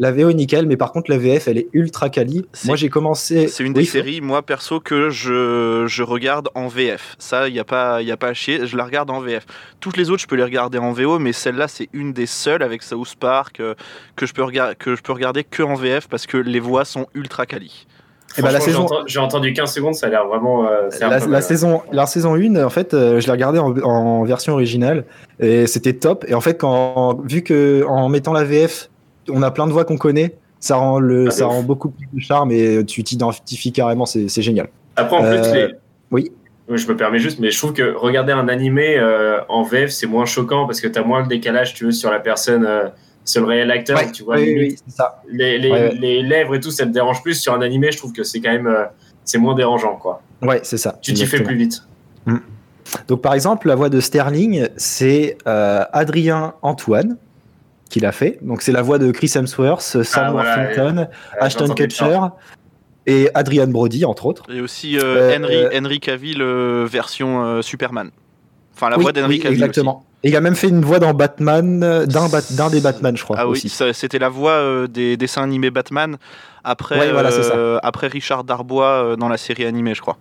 La 0.00 0.10
VO 0.12 0.30
est 0.30 0.34
nickel, 0.34 0.66
mais 0.66 0.76
par 0.78 0.92
contre 0.92 1.10
la 1.10 1.18
VF 1.18 1.46
elle 1.46 1.58
est 1.58 1.68
ultra 1.74 2.08
quali. 2.08 2.46
Moi 2.64 2.74
j'ai 2.74 2.88
commencé. 2.88 3.46
C'est 3.48 3.62
une 3.64 3.74
des 3.74 3.80
Oui, 3.80 3.86
séries, 3.86 4.20
moi 4.22 4.40
perso, 4.42 4.80
que 4.80 5.10
je, 5.10 5.84
je 5.86 6.02
regarde 6.02 6.48
en 6.54 6.68
VF. 6.68 7.16
Ça, 7.18 7.48
il 7.48 7.52
n'y 7.52 7.60
a, 7.60 7.64
pas- 7.64 8.00
y 8.00 8.10
a 8.10 8.16
pas 8.16 8.28
à 8.28 8.34
chier, 8.34 8.66
je 8.66 8.76
la 8.78 8.84
regarde 8.84 9.10
en 9.10 9.20
VF. 9.20 9.44
Toutes 9.78 9.96
les 9.98 10.10
autres, 10.10 10.22
je 10.22 10.26
peux 10.26 10.36
les 10.36 10.42
regarder 10.42 10.78
en 10.78 10.92
VO, 10.92 11.18
mais 11.18 11.32
celle-là, 11.32 11.68
c'est 11.68 11.88
une 11.92 12.12
des 12.14 12.26
seules 12.26 12.62
avec 12.62 12.82
South 12.82 13.14
Park 13.20 13.60
euh, 13.60 13.74
que, 14.16 14.24
je 14.26 14.32
peux 14.32 14.42
regarder, 14.42 14.74
que 14.76 14.96
je 14.96 15.02
peux 15.02 15.12
regarder 15.12 15.44
que 15.44 15.62
en 15.62 15.74
VF 15.74 16.08
parce 16.08 16.26
que 16.26 16.36
les 16.38 16.60
voix 16.60 16.84
sont 16.84 17.06
ultra 17.14 17.46
quali. 17.46 17.86
Eh 18.38 18.42
ben, 18.42 18.52
la 18.52 18.60
saison- 18.60 18.86
j'ai 18.86 18.94
entendu- 18.94 19.04
J'ai 19.08 19.18
entendu 19.18 19.52
15 19.52 19.74
secondes, 19.74 19.94
ça 19.96 20.06
a 20.06 20.08
l'air 20.10 20.24
vraiment. 20.26 20.64
euh, 20.66 20.88
La, 21.00 21.08
peu 21.08 21.14
la 21.24 21.26
mal. 21.26 21.42
saison, 21.42 21.82
la 21.92 22.06
saison 22.06 22.36
1, 22.36 22.64
en 22.64 22.70
fait, 22.70 22.94
euh, 22.94 23.20
je 23.20 23.26
l'ai 23.26 23.32
regardée 23.32 23.58
en, 23.58 23.76
en 23.82 24.24
version 24.24 24.52
originale 24.52 25.04
et 25.40 25.66
c'était 25.66 25.94
top. 25.94 26.24
Et 26.28 26.34
en 26.34 26.40
fait, 26.40 26.56
quand, 26.56 27.20
vu 27.24 27.42
que 27.42 27.84
en 27.88 28.08
mettant 28.08 28.32
la 28.32 28.44
VF, 28.44 28.89
on 29.32 29.42
a 29.42 29.50
plein 29.50 29.66
de 29.66 29.72
voix 29.72 29.84
qu'on 29.84 29.96
connaît, 29.98 30.36
ça 30.58 30.76
rend, 30.76 30.98
le, 31.00 31.28
Ah, 31.28 31.30
ça 31.30 31.46
ouf. 31.46 31.52
rend 31.52 31.62
beaucoup 31.62 31.90
plus 31.90 32.06
de 32.12 32.20
charme 32.20 32.50
et 32.52 32.84
tu 32.84 33.02
t'identifies 33.04 33.72
carrément, 33.72 34.06
c'est 34.06 34.28
génial. 34.42 34.68
Après, 34.96 35.16
en 35.16 35.20
plus, 35.20 35.38
Euh, 35.48 35.68
les... 35.68 35.74
oui. 36.10 36.32
Je 36.72 36.86
me 36.86 36.96
permets 36.96 37.18
juste, 37.18 37.40
mais 37.40 37.50
je 37.50 37.58
trouve 37.58 37.72
que 37.72 37.94
regarder 37.96 38.32
un 38.32 38.46
animé 38.46 38.96
euh, 38.96 39.40
en 39.48 39.64
VF, 39.64 39.90
c'est 39.90 40.06
moins 40.06 40.24
choquant 40.24 40.66
parce 40.66 40.80
que 40.80 40.86
tu 40.86 40.98
as 40.98 41.02
moins 41.02 41.20
le 41.22 41.26
décalage, 41.26 41.74
tu 41.74 41.84
veux, 41.86 41.90
sur 41.90 42.12
la 42.12 42.20
personne, 42.20 42.64
euh, 42.64 42.84
sur 43.24 43.40
le 43.42 43.48
réel 43.48 43.70
acteur. 43.72 43.98
Ouais, 43.98 44.12
tu 44.12 44.22
vois, 44.22 44.36
oui, 44.36 44.76
c'est 44.86 44.94
ça. 44.94 45.20
les, 45.28 45.58
les, 45.58 45.68
Ouais, 45.70 45.80
ouais. 45.88 45.94
les 46.00 46.22
lèvres 46.22 46.54
et 46.54 46.60
tout, 46.60 46.70
ça 46.70 46.84
te 46.86 46.90
dérange 46.90 47.22
plus. 47.24 47.34
Sur 47.34 47.54
un 47.54 47.60
animé, 47.60 47.90
je 47.90 47.98
trouve 47.98 48.12
que 48.12 48.22
c'est 48.22 48.40
quand 48.40 48.52
même. 48.52 48.68
euh, 48.68 48.84
c'est 49.24 49.38
moins 49.38 49.54
dérangeant, 49.56 49.96
quoi. 49.96 50.22
Ouais, 50.42 50.60
c'est 50.62 50.76
ça. 50.78 50.96
Tu 51.02 51.12
t'y 51.12 51.26
fais 51.26 51.42
plus 51.42 51.56
vite. 51.56 51.82
Donc, 53.08 53.20
par 53.22 53.34
exemple, 53.34 53.66
la 53.68 53.74
voix 53.74 53.88
de 53.88 53.98
Sterling, 54.00 54.66
c'est 54.76 55.38
Adrien 55.44 56.54
Antoine 56.62 57.16
qui 57.90 58.00
l'a 58.00 58.12
fait. 58.12 58.38
Donc, 58.40 58.62
c'est 58.62 58.72
la 58.72 58.80
voix 58.82 58.98
de 58.98 59.10
Chris 59.10 59.30
Hemsworth, 59.34 60.02
Sam 60.02 60.24
Ah, 60.28 60.32
Worthington, 60.32 60.98
Euh, 60.98 61.04
Ashton 61.44 61.68
Kutcher 61.74 62.18
et 63.06 63.28
Adrian 63.34 63.66
Brody, 63.66 64.04
entre 64.06 64.24
autres. 64.26 64.44
Et 64.50 64.60
aussi 64.62 64.96
euh, 64.98 65.02
Euh, 65.30 65.36
Henry, 65.36 65.56
euh, 65.56 65.70
Henry 65.78 66.00
Cavill 66.00 66.40
euh, 66.40 66.86
version 66.90 67.44
euh, 67.44 67.62
Superman. 67.62 68.10
Enfin, 68.74 68.88
la 68.88 68.96
Oui, 68.96 69.02
voix 69.02 69.12
d'Henry 69.12 69.34
oui, 69.34 69.40
Cavill. 69.40 69.58
Exactement. 69.62 70.04
Et 70.22 70.28
il 70.28 70.36
a 70.36 70.40
même 70.40 70.54
fait 70.54 70.68
une 70.68 70.82
voix 70.84 70.98
dans 70.98 71.14
Batman, 71.14 71.80
d'un 72.06 72.28
Bat- 72.28 72.70
des 72.70 72.80
Batman, 72.80 73.16
je 73.16 73.24
crois. 73.24 73.36
Ah 73.38 73.46
oui, 73.46 73.52
aussi. 73.52 73.68
c'était 73.94 74.18
la 74.18 74.28
voix 74.28 74.52
euh, 74.52 74.86
des 74.86 75.16
dessins 75.16 75.42
animés 75.42 75.70
Batman 75.70 76.16
après, 76.62 76.98
Ouais, 76.98 77.10
voilà, 77.12 77.30
c'est 77.30 77.42
ça. 77.42 77.54
euh, 77.56 77.78
après 77.82 78.06
Richard 78.06 78.44
Darbois 78.44 78.86
euh, 78.86 79.16
dans 79.16 79.28
la 79.30 79.38
série 79.38 79.64
animée, 79.64 79.94
je 79.94 80.02
crois. 80.02 80.18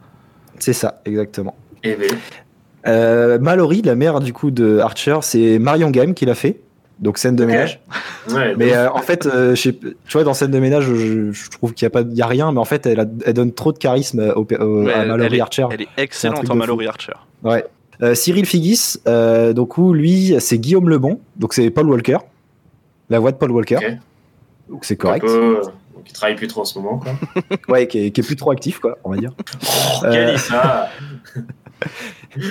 C'est 0.57 0.71
ça, 0.73 1.01
exactement. 1.05 1.55
Et 1.83 1.95
ben, 1.95 2.17
Euh, 2.87 3.39
Mallory, 3.39 3.81
la 3.81 3.95
mère 3.95 4.21
du 4.21 4.31
coup 4.31 4.51
de 4.51 4.79
Archer, 4.79 5.17
c'est 5.21 5.59
Marion 5.59 5.89
Game 5.91 6.13
qui 6.13 6.25
l'a 6.25 6.35
fait. 6.35 6.61
Donc 6.99 7.17
scène 7.17 7.35
de 7.37 7.45
ménage. 7.45 7.79
ouais, 8.31 8.55
Mais 8.57 8.73
euh, 8.73 8.91
en 8.91 8.99
fait, 8.99 9.25
euh, 9.25 9.55
je 9.55 9.61
sais- 9.61 9.73
tu 9.73 9.93
vois, 10.11 10.23
dans 10.25 10.33
scène 10.33 10.51
de 10.51 10.59
ménage, 10.59 10.83
je, 10.83 11.31
je 11.31 11.49
trouve 11.49 11.73
qu'il 11.73 11.85
n'y 11.85 11.87
a, 11.87 11.91
pas- 11.91 12.01
il 12.09 12.17
y 12.17 12.21
a 12.21 12.27
rien, 12.27 12.51
mais 12.51 12.59
en 12.59 12.65
fait, 12.65 12.85
elle, 12.85 12.99
a- 12.99 13.05
elle 13.25 13.33
donne 13.33 13.53
trop 13.53 13.71
de 13.71 13.77
charisme 13.77 14.33
au, 14.35 14.41
au- 14.41 14.83
Ouais, 14.83 14.93
à 14.93 15.03
elle- 15.03 15.07
Mallory 15.07 15.27
elle 15.27 15.35
est- 15.35 15.41
Archer. 15.41 15.65
Elle 15.71 15.81
est 15.83 15.87
excellente 15.97 16.49
en 16.49 16.55
Mallory 16.55 16.87
Archer. 16.87 17.13
Ouais. 17.43 17.63
Euh, 18.01 18.15
Cyril 18.15 18.45
Figgis, 18.45 18.95
euh, 19.07 19.53
donc 19.53 19.77
où 19.77 19.93
lui, 19.93 20.35
c'est 20.39 20.57
Guillaume 20.57 20.89
Lebon, 20.89 21.19
donc 21.37 21.53
c'est 21.53 21.69
Paul 21.69 21.89
Walker, 21.89 22.17
la 23.09 23.19
voix 23.19 23.31
de 23.31 23.37
Paul 23.37 23.51
Walker. 23.51 23.77
Ok. 23.77 23.93
Donc 24.69 24.85
c'est 24.85 24.93
un 24.95 24.97
correct. 24.97 25.25
peu, 25.25 25.61
qui 26.05 26.13
travaille 26.13 26.35
plus 26.35 26.47
trop 26.47 26.61
en 26.61 26.65
ce 26.65 26.77
moment, 26.79 26.97
quoi. 26.99 27.13
Ouais, 27.69 27.87
qui 27.87 28.05
est, 28.07 28.11
qui 28.11 28.19
est 28.21 28.23
plus 28.23 28.35
trop 28.35 28.51
actif, 28.51 28.79
quoi, 28.79 28.97
on 29.05 29.11
va 29.11 29.17
dire. 29.17 29.31
Oh, 29.63 30.05
Euh, 30.05 30.37
ça 30.37 30.89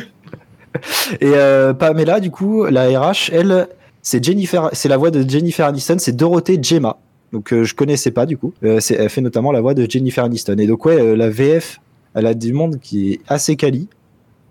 Et 1.21 1.33
euh, 1.35 1.73
Pamela, 1.75 2.21
du 2.21 2.31
coup, 2.31 2.65
la 2.67 2.85
RH, 3.01 3.31
elle, 3.33 3.69
c'est 4.09 4.25
Jennifer, 4.25 4.71
c'est 4.73 4.89
la 4.89 4.97
voix 4.97 5.11
de 5.11 5.29
Jennifer 5.29 5.67
Aniston, 5.67 5.97
c'est 5.99 6.17
Dorothée 6.17 6.59
Gemma. 6.63 6.97
Donc 7.33 7.53
euh, 7.53 7.65
je 7.65 7.75
connaissais 7.75 8.11
pas 8.11 8.25
du 8.25 8.39
coup. 8.39 8.55
Euh, 8.65 8.81
c'est- 8.81 8.95
elle 8.95 9.11
fait 9.11 9.21
notamment 9.21 9.53
la 9.53 9.61
voix 9.61 9.75
de 9.75 9.87
Jennifer 9.89 10.25
Aniston. 10.25 10.57
Et 10.59 10.67
donc 10.67 10.85
ouais, 10.87 10.99
euh, 10.99 11.15
la 11.15 11.29
VF, 11.29 11.79
elle 12.15 12.27
a 12.27 12.33
du 12.35 12.53
monde 12.55 12.79
qui 12.81 13.13
est 13.13 13.21
assez 13.29 13.55
quali. 13.57 13.89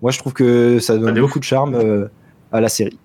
Moi, 0.03 0.11
je 0.11 0.19
trouve 0.19 0.33
que 0.33 0.77
ça 0.79 0.93
Ah, 0.93 0.97
donne 0.97 1.19
beaucoup 1.19 1.39
de 1.39 1.43
charme 1.43 1.73
euh, 1.73 2.05
à 2.51 2.61
la 2.61 2.69
série 2.69 2.99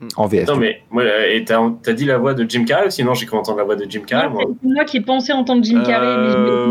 Mm. 0.00 0.08
en 0.16 0.26
VF. 0.26 0.48
Non, 0.48 0.56
mais 0.56 0.82
moi, 0.90 1.04
et 1.30 1.44
t'as 1.44 1.60
t'as 1.80 1.92
dit 1.92 2.04
la 2.04 2.18
voix 2.18 2.34
de 2.34 2.44
Jim 2.50 2.64
Carrey 2.64 2.88
aussi 2.88 3.04
Non, 3.04 3.14
j'ai 3.14 3.26
cru 3.26 3.36
entendre 3.36 3.58
la 3.58 3.64
voix 3.64 3.76
de 3.76 3.86
Jim 3.88 4.02
Carrey. 4.04 4.28
Moi. 4.28 4.42
C'est 4.60 4.68
moi 4.68 4.84
qui 4.84 4.96
ai 4.96 5.00
pensé 5.02 5.32
entendre 5.32 5.62
Jim 5.62 5.84
Carrey, 5.86 6.16
mais 6.24 6.30
je 6.32 6.36
Euh, 6.36 6.66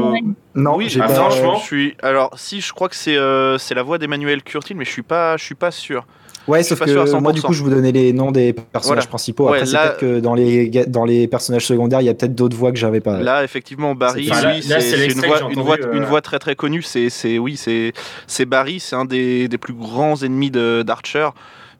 me 0.55 0.61
Non, 0.61 0.75
oui, 0.75 0.89
j'ai 0.89 1.00
ah, 1.00 1.07
pas. 1.07 1.13
franchement, 1.13 1.55
Je 1.55 1.63
suis. 1.63 1.93
Alors, 2.03 2.31
si, 2.35 2.59
je 2.59 2.73
crois 2.73 2.89
que 2.89 2.95
c'est 2.97 3.15
euh, 3.15 3.57
c'est 3.57 3.73
la 3.75 3.83
voix 3.83 3.97
d'Emmanuel 3.97 4.43
Curtil, 4.43 4.75
mais 4.75 4.83
je 4.83 4.89
suis 4.91 5.01
pas, 5.03 5.38
je 5.38 5.45
suis 5.45 5.55
pas 5.55 5.71
sûr. 5.71 6.05
Ouais, 6.48 6.63
je 6.63 6.69
sauf 6.69 6.79
que 6.79 6.89
100%. 6.89 7.21
moi, 7.21 7.31
du 7.33 7.41
coup, 7.41 7.53
je 7.53 7.62
vous 7.63 7.69
donnais 7.69 7.91
les 7.91 8.13
noms 8.13 8.31
des 8.31 8.53
personnages 8.53 9.03
Voilà. 9.03 9.07
principaux. 9.10 9.45
Ouais, 9.45 9.57
Après, 9.57 9.65
c'est 9.65 9.74
là- 9.74 9.88
peut-être 9.89 10.00
que 10.00 10.19
dans 10.19 10.33
les 10.33 10.69
dans 10.88 11.05
les 11.05 11.27
personnages 11.27 11.65
secondaires, 11.65 12.01
il 12.01 12.05
y 12.05 12.10
a 12.10 12.13
peut-être 12.13 12.36
d'autres 12.36 12.57
voix 12.57 12.71
que 12.71 12.77
j'avais 12.77 13.00
pas. 13.01 13.19
Là, 13.21 13.43
effectivement, 13.43 13.93
Barry, 13.95 14.29
Enfin, 14.31 14.41
c'est 14.62 15.05
une 15.07 15.19
voix, 15.21 15.39
une 15.51 15.62
voix, 15.62 15.75
entendu, 15.75 15.98
une 15.98 16.03
euh. 16.03 16.05
voix 16.05 16.21
très 16.21 16.39
très 16.39 16.55
connue. 16.55 16.81
C'est, 16.81 17.10
c'est, 17.10 17.38
oui, 17.38 17.57
c'est, 17.57 17.93
c'est 18.27 18.45
Barry, 18.45 18.79
c'est 18.79 18.95
un 18.95 19.05
des, 19.05 19.48
des 19.48 19.57
plus 19.57 19.74
grands 19.74 20.15
ennemis 20.21 20.51
de, 20.51 20.83
d'Archer. 20.83 21.29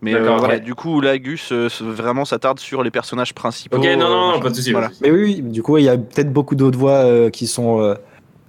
Mais 0.04 0.16
euh, 0.16 0.36
voilà, 0.38 0.58
du 0.58 0.74
coup, 0.74 1.00
là, 1.00 1.18
Gus 1.20 1.52
euh, 1.52 1.68
vraiment 1.80 2.26
s'attarde 2.26 2.60
sur 2.60 2.82
les 2.82 2.90
personnages 2.90 3.34
principaux. 3.36 3.78
Ok, 3.78 3.84
non, 3.84 3.98
non, 4.10 4.30
euh, 4.30 4.34
non, 4.34 4.40
pas 4.40 4.50
de 4.50 4.56
soucis. 4.56 4.72
Voilà. 4.72 4.90
Mais 5.02 5.12
oui, 5.12 5.22
oui, 5.24 5.42
du 5.44 5.62
coup, 5.62 5.78
il 5.78 5.84
y 5.84 5.90
a 5.90 5.98
peut-être 5.98 6.34
beaucoup 6.34 6.56
d'autres 6.56 6.78
voix 6.80 7.04
euh, 7.06 7.30
qui 7.30 7.46
sont 7.46 7.80
euh, 7.82 7.94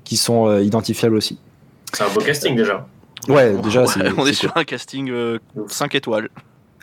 qui 0.04 0.16
sont 0.16 0.47
euh, 0.49 0.62
identifiables 0.62 1.14
aussi. 1.14 1.38
C'est 1.92 2.04
un 2.04 2.09
beau 2.09 2.21
casting 2.21 2.57
déjà. 2.57 2.87
Ouais, 3.29 3.55
déjà, 3.62 3.83
Ouais, 3.83 3.87
c'est. 3.87 4.00
on 4.19 4.26
est 4.26 4.33
sur 4.33 4.57
un 4.57 4.64
casting 4.64 5.11
euh, 5.11 5.38
5 5.69 5.95
étoiles. 5.95 6.29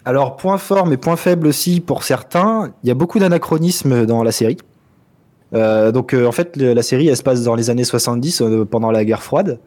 Alors, 0.06 0.38
point 0.38 0.58
fort, 0.58 0.86
mais 0.88 0.98
point 0.98 1.16
faible 1.18 1.48
aussi 1.48 1.82
pour 1.82 2.04
certains, 2.04 2.72
il 2.84 2.88
y 2.88 2.92
a 2.92 2.96
beaucoup 2.96 3.20
d'anachronismes 3.20 4.06
dans 4.06 4.24
la 4.24 4.32
série. 4.32 4.58
Euh, 5.54 5.92
donc, 5.92 6.14
euh, 6.14 6.26
en 6.26 6.32
fait, 6.32 6.56
le- 6.58 6.74
la 6.74 6.84
série, 6.84 7.08
elle 7.08 7.18
se 7.18 7.24
passe 7.24 7.44
dans 7.44 7.56
les 7.56 7.70
années 7.70 7.84
70, 7.84 8.42
euh, 8.42 8.66
pendant 8.66 8.92
la 8.92 9.04
guerre 9.04 9.24
froide. 9.24 9.60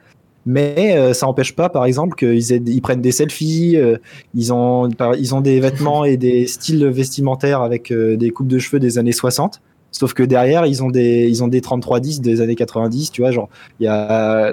Mais 0.47 0.97
euh, 0.97 1.13
ça 1.13 1.27
n'empêche 1.27 1.55
pas, 1.55 1.69
par 1.69 1.85
exemple, 1.85 2.17
qu'ils 2.17 2.51
ils 2.69 2.81
prennent 2.83 3.01
des 3.01 3.13
selfies, 3.13 3.77
euh, 3.77 3.99
ils, 4.35 4.53
ont, 4.53 4.91
par- 4.91 5.15
ils 5.15 5.35
ont 5.35 5.41
des 5.41 5.61
vêtements 5.61 6.05
et 6.05 6.17
des 6.17 6.47
styles 6.47 6.85
vestimentaires 6.89 7.61
avec 7.63 7.93
euh, 7.93 8.17
des 8.17 8.31
coupes 8.31 8.49
de 8.49 8.59
cheveux 8.59 8.81
des 8.81 8.99
années 8.99 9.13
60. 9.13 9.61
Sauf 9.93 10.15
que 10.15 10.23
derrière, 10.23 10.67
ils 10.67 10.83
ont 10.83 10.91
des, 10.91 11.29
ils 11.29 11.45
ont 11.45 11.49
des 11.49 11.61
3310 11.61 12.21
des 12.23 12.41
années 12.41 12.57
90, 12.57 13.13
tu 13.13 13.21
vois, 13.21 13.31
genre, 13.31 13.49
il 13.79 13.85
y 13.85 13.89
a, 13.89 14.53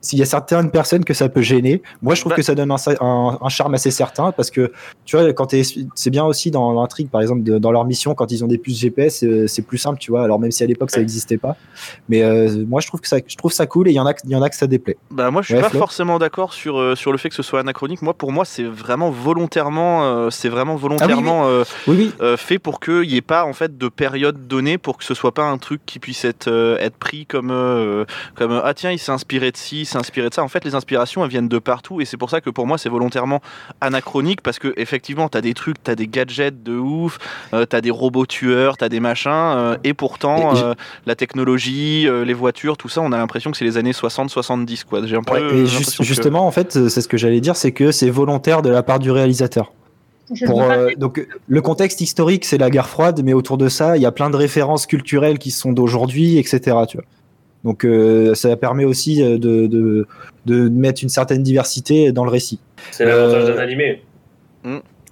s'il 0.00 0.18
y 0.18 0.22
a 0.22 0.26
certaines 0.26 0.70
personnes 0.70 1.04
que 1.04 1.14
ça 1.14 1.28
peut 1.28 1.42
gêner, 1.42 1.82
moi 2.02 2.14
je 2.14 2.20
trouve 2.20 2.30
Bah- 2.30 2.36
que 2.36 2.42
ça 2.42 2.54
donne 2.54 2.70
un, 2.70 2.76
un- 3.00 3.38
un 3.40 3.48
charme 3.48 3.74
assez 3.74 3.90
certain 3.90 4.32
parce 4.32 4.50
que 4.50 4.72
tu 5.04 5.16
vois, 5.16 5.32
quand 5.32 5.46
t'es- 5.46 5.62
c'est 5.94 6.10
bien 6.10 6.24
aussi 6.24 6.50
dans 6.50 6.72
l'intrigue, 6.72 7.08
par 7.10 7.20
exemple, 7.20 7.42
de- 7.42 7.58
dans 7.58 7.70
leur 7.72 7.84
mission, 7.84 8.14
quand 8.14 8.30
ils 8.32 8.42
ont 8.44 8.46
des 8.48 8.58
puces 8.58 8.78
GPS, 8.78 9.22
euh, 9.24 9.46
c'est 9.46 9.62
plus 9.62 9.78
simple, 9.78 9.98
tu 9.98 10.10
vois. 10.10 10.22
Alors 10.22 10.38
même 10.40 10.50
si 10.52 10.62
à 10.62 10.66
l'époque 10.66 10.90
ça 10.90 11.00
n'existait 11.00 11.36
pas, 11.36 11.56
mais 12.08 12.22
euh, 12.22 12.64
moi 12.66 12.80
je 12.80 12.86
trouve 12.86 13.00
que 13.00 13.08
ça, 13.08 13.18
je 13.26 13.36
trouve 13.36 13.52
ça 13.52 13.66
cool 13.66 13.88
et 13.88 13.90
il 13.90 13.94
y 13.94 14.00
en 14.00 14.06
a, 14.06 14.14
il 14.24 14.30
y 14.30 14.36
en 14.36 14.42
a 14.42 14.48
que 14.48 14.56
ça 14.56 14.66
déplaît. 14.66 14.96
Bah 15.10 15.30
moi 15.30 15.42
je 15.42 15.46
suis 15.48 15.54
Ouais, 15.54 15.60
pas 15.60 15.68
Flo? 15.70 15.78
forcément 15.80 16.18
d'accord 16.18 16.52
sur 16.54 16.78
euh, 16.78 16.94
sur 16.94 17.12
le 17.12 17.18
fait 17.18 17.28
que 17.28 17.34
ce 17.34 17.42
soit 17.42 17.60
anachronique. 17.60 18.02
Moi 18.02 18.14
pour 18.14 18.32
moi 18.32 18.44
c'est 18.44 18.62
vraiment 18.64 19.10
volontairement 19.10 20.04
euh, 20.04 20.30
c'est 20.30 20.48
vraiment 20.48 20.76
volontairement 20.76 21.46
Oui, 21.86 21.96
oui. 21.96 22.12
euh, 22.20 22.36
fait 22.36 22.58
pour 22.58 22.80
qu'il 22.80 23.02
n'y 23.02 23.16
ait 23.16 23.20
pas 23.22 23.44
en 23.44 23.52
fait 23.52 23.76
de 23.76 23.88
période 23.88 24.46
donnée 24.48 24.78
pour 24.78 24.96
que 24.98 25.04
ce 25.04 25.14
soit 25.14 25.32
pas 25.34 25.44
un 25.44 25.58
truc 25.58 25.80
qui 25.86 25.98
puisse 25.98 26.24
être 26.24 26.48
être 26.80 26.96
pris 26.96 27.26
comme 27.26 27.50
comme 28.34 28.60
ah 28.64 28.74
tiens 28.74 28.90
il 28.92 28.98
s'est 28.98 29.12
inspiré 29.12 29.50
de 29.50 29.56
ci, 29.56 29.84
s'est 29.90 29.98
inspiré 29.98 30.28
de 30.28 30.34
ça. 30.34 30.42
En 30.42 30.48
fait 30.48 30.64
les 30.64 30.74
inspirations 30.74 31.22
elles 31.24 31.30
viennent 31.30 31.48
de 31.48 31.58
partout 31.58 32.00
et 32.00 32.04
c'est 32.04 32.16
pour 32.16 32.30
ça 32.30 32.40
que 32.40 32.48
pour 32.50 32.66
moi 32.66 32.78
c'est 32.78 32.88
volontairement 32.88 33.40
anachronique 33.80 34.40
parce 34.42 34.58
que 34.58 34.72
effectivement 34.76 35.28
t'as 35.28 35.40
des 35.40 35.54
trucs, 35.54 35.82
t'as 35.82 35.94
des 35.94 36.06
gadgets 36.06 36.62
de 36.62 36.76
ouf, 36.76 37.18
euh, 37.52 37.66
t'as 37.66 37.80
des 37.80 37.90
robots 37.90 38.26
tueurs, 38.26 38.76
t'as 38.76 38.88
des 38.88 39.00
machins 39.00 39.30
euh, 39.32 39.76
et 39.84 39.94
pourtant 39.94 40.56
euh, 40.56 40.74
la 41.06 41.14
technologie, 41.14 42.06
euh, 42.08 42.24
les 42.24 42.34
voitures, 42.34 42.76
tout 42.76 42.88
ça 42.88 43.00
on 43.00 43.12
a 43.12 43.18
l'impression 43.18 43.50
que 43.50 43.56
c'est 43.56 43.64
les 43.64 43.76
années 43.76 43.92
60-70 43.92 44.84
quoi. 44.84 45.04
J'ai 45.06 45.16
un 45.16 45.22
peu 45.22 45.34
Ouais, 45.34 45.40
et 45.40 45.64
que- 45.64 46.02
justement, 46.04 46.46
en 46.46 46.50
fait, 46.50 46.88
c'est 46.88 47.00
ce 47.00 47.08
que 47.08 47.16
j'allais 47.16 47.40
dire, 47.40 47.56
c'est 47.56 47.72
que 47.72 47.92
c'est 47.92 48.10
volontaire 48.10 48.62
de 48.62 48.70
la 48.70 48.82
part 48.82 48.98
du 48.98 49.10
réalisateur. 49.10 49.72
Pour, 50.46 50.62
euh, 50.62 50.90
donc 50.96 51.26
le 51.48 51.60
contexte 51.62 52.00
historique, 52.00 52.44
c'est 52.44 52.58
la 52.58 52.70
guerre 52.70 52.88
froide, 52.88 53.20
mais 53.24 53.32
autour 53.32 53.58
de 53.58 53.68
ça, 53.68 53.96
il 53.96 54.02
y 54.02 54.06
a 54.06 54.12
plein 54.12 54.30
de 54.30 54.36
références 54.36 54.86
culturelles 54.86 55.38
qui 55.38 55.50
sont 55.50 55.72
d'aujourd'hui, 55.72 56.38
etc. 56.38 56.60
Tu 56.88 56.96
vois. 56.98 57.06
Donc 57.64 57.84
euh, 57.84 58.34
ça 58.34 58.56
permet 58.56 58.84
aussi 58.84 59.22
euh, 59.22 59.38
de, 59.38 59.66
de, 59.66 60.06
de 60.46 60.68
mettre 60.68 61.02
une 61.02 61.08
certaine 61.10 61.42
diversité 61.42 62.10
dans 62.12 62.24
le 62.24 62.30
récit. 62.30 62.58
C'est 62.90 63.04
l'avantage 63.04 63.50
Euh, 63.50 63.54
d'un 63.56 63.62
animé. 63.62 64.02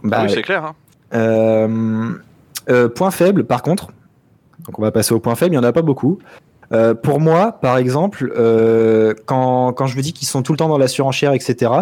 Bah, 0.03 0.21
oui, 0.25 0.31
c'est 0.33 0.43
clair. 0.43 0.65
hein. 0.65 0.75
Euh, 1.15 2.11
euh, 2.71 2.89
point 2.89 3.11
faible, 3.11 3.45
par 3.45 3.63
contre, 3.63 3.89
donc 4.67 4.79
on 4.79 4.83
va 4.83 4.91
passer 4.93 5.13
au 5.15 5.21
point 5.21 5.35
faible, 5.35 5.55
il 5.55 5.59
n'y 5.59 5.65
en 5.65 5.69
a 5.69 5.73
pas 5.73 5.83
beaucoup. 5.83 6.19
Euh, 6.73 6.93
pour 6.95 7.19
moi, 7.19 7.53
par 7.53 7.79
exemple, 7.79 8.33
euh, 8.37 9.15
quand, 9.25 9.73
quand 9.73 9.87
je 9.87 9.95
vous 9.95 10.03
dis 10.03 10.13
qu'ils 10.13 10.29
sont 10.29 10.43
tout 10.43 10.53
le 10.53 10.59
temps 10.59 10.69
dans 10.69 10.77
la 10.79 10.89
surenchère, 10.89 11.33
etc., 11.33 11.73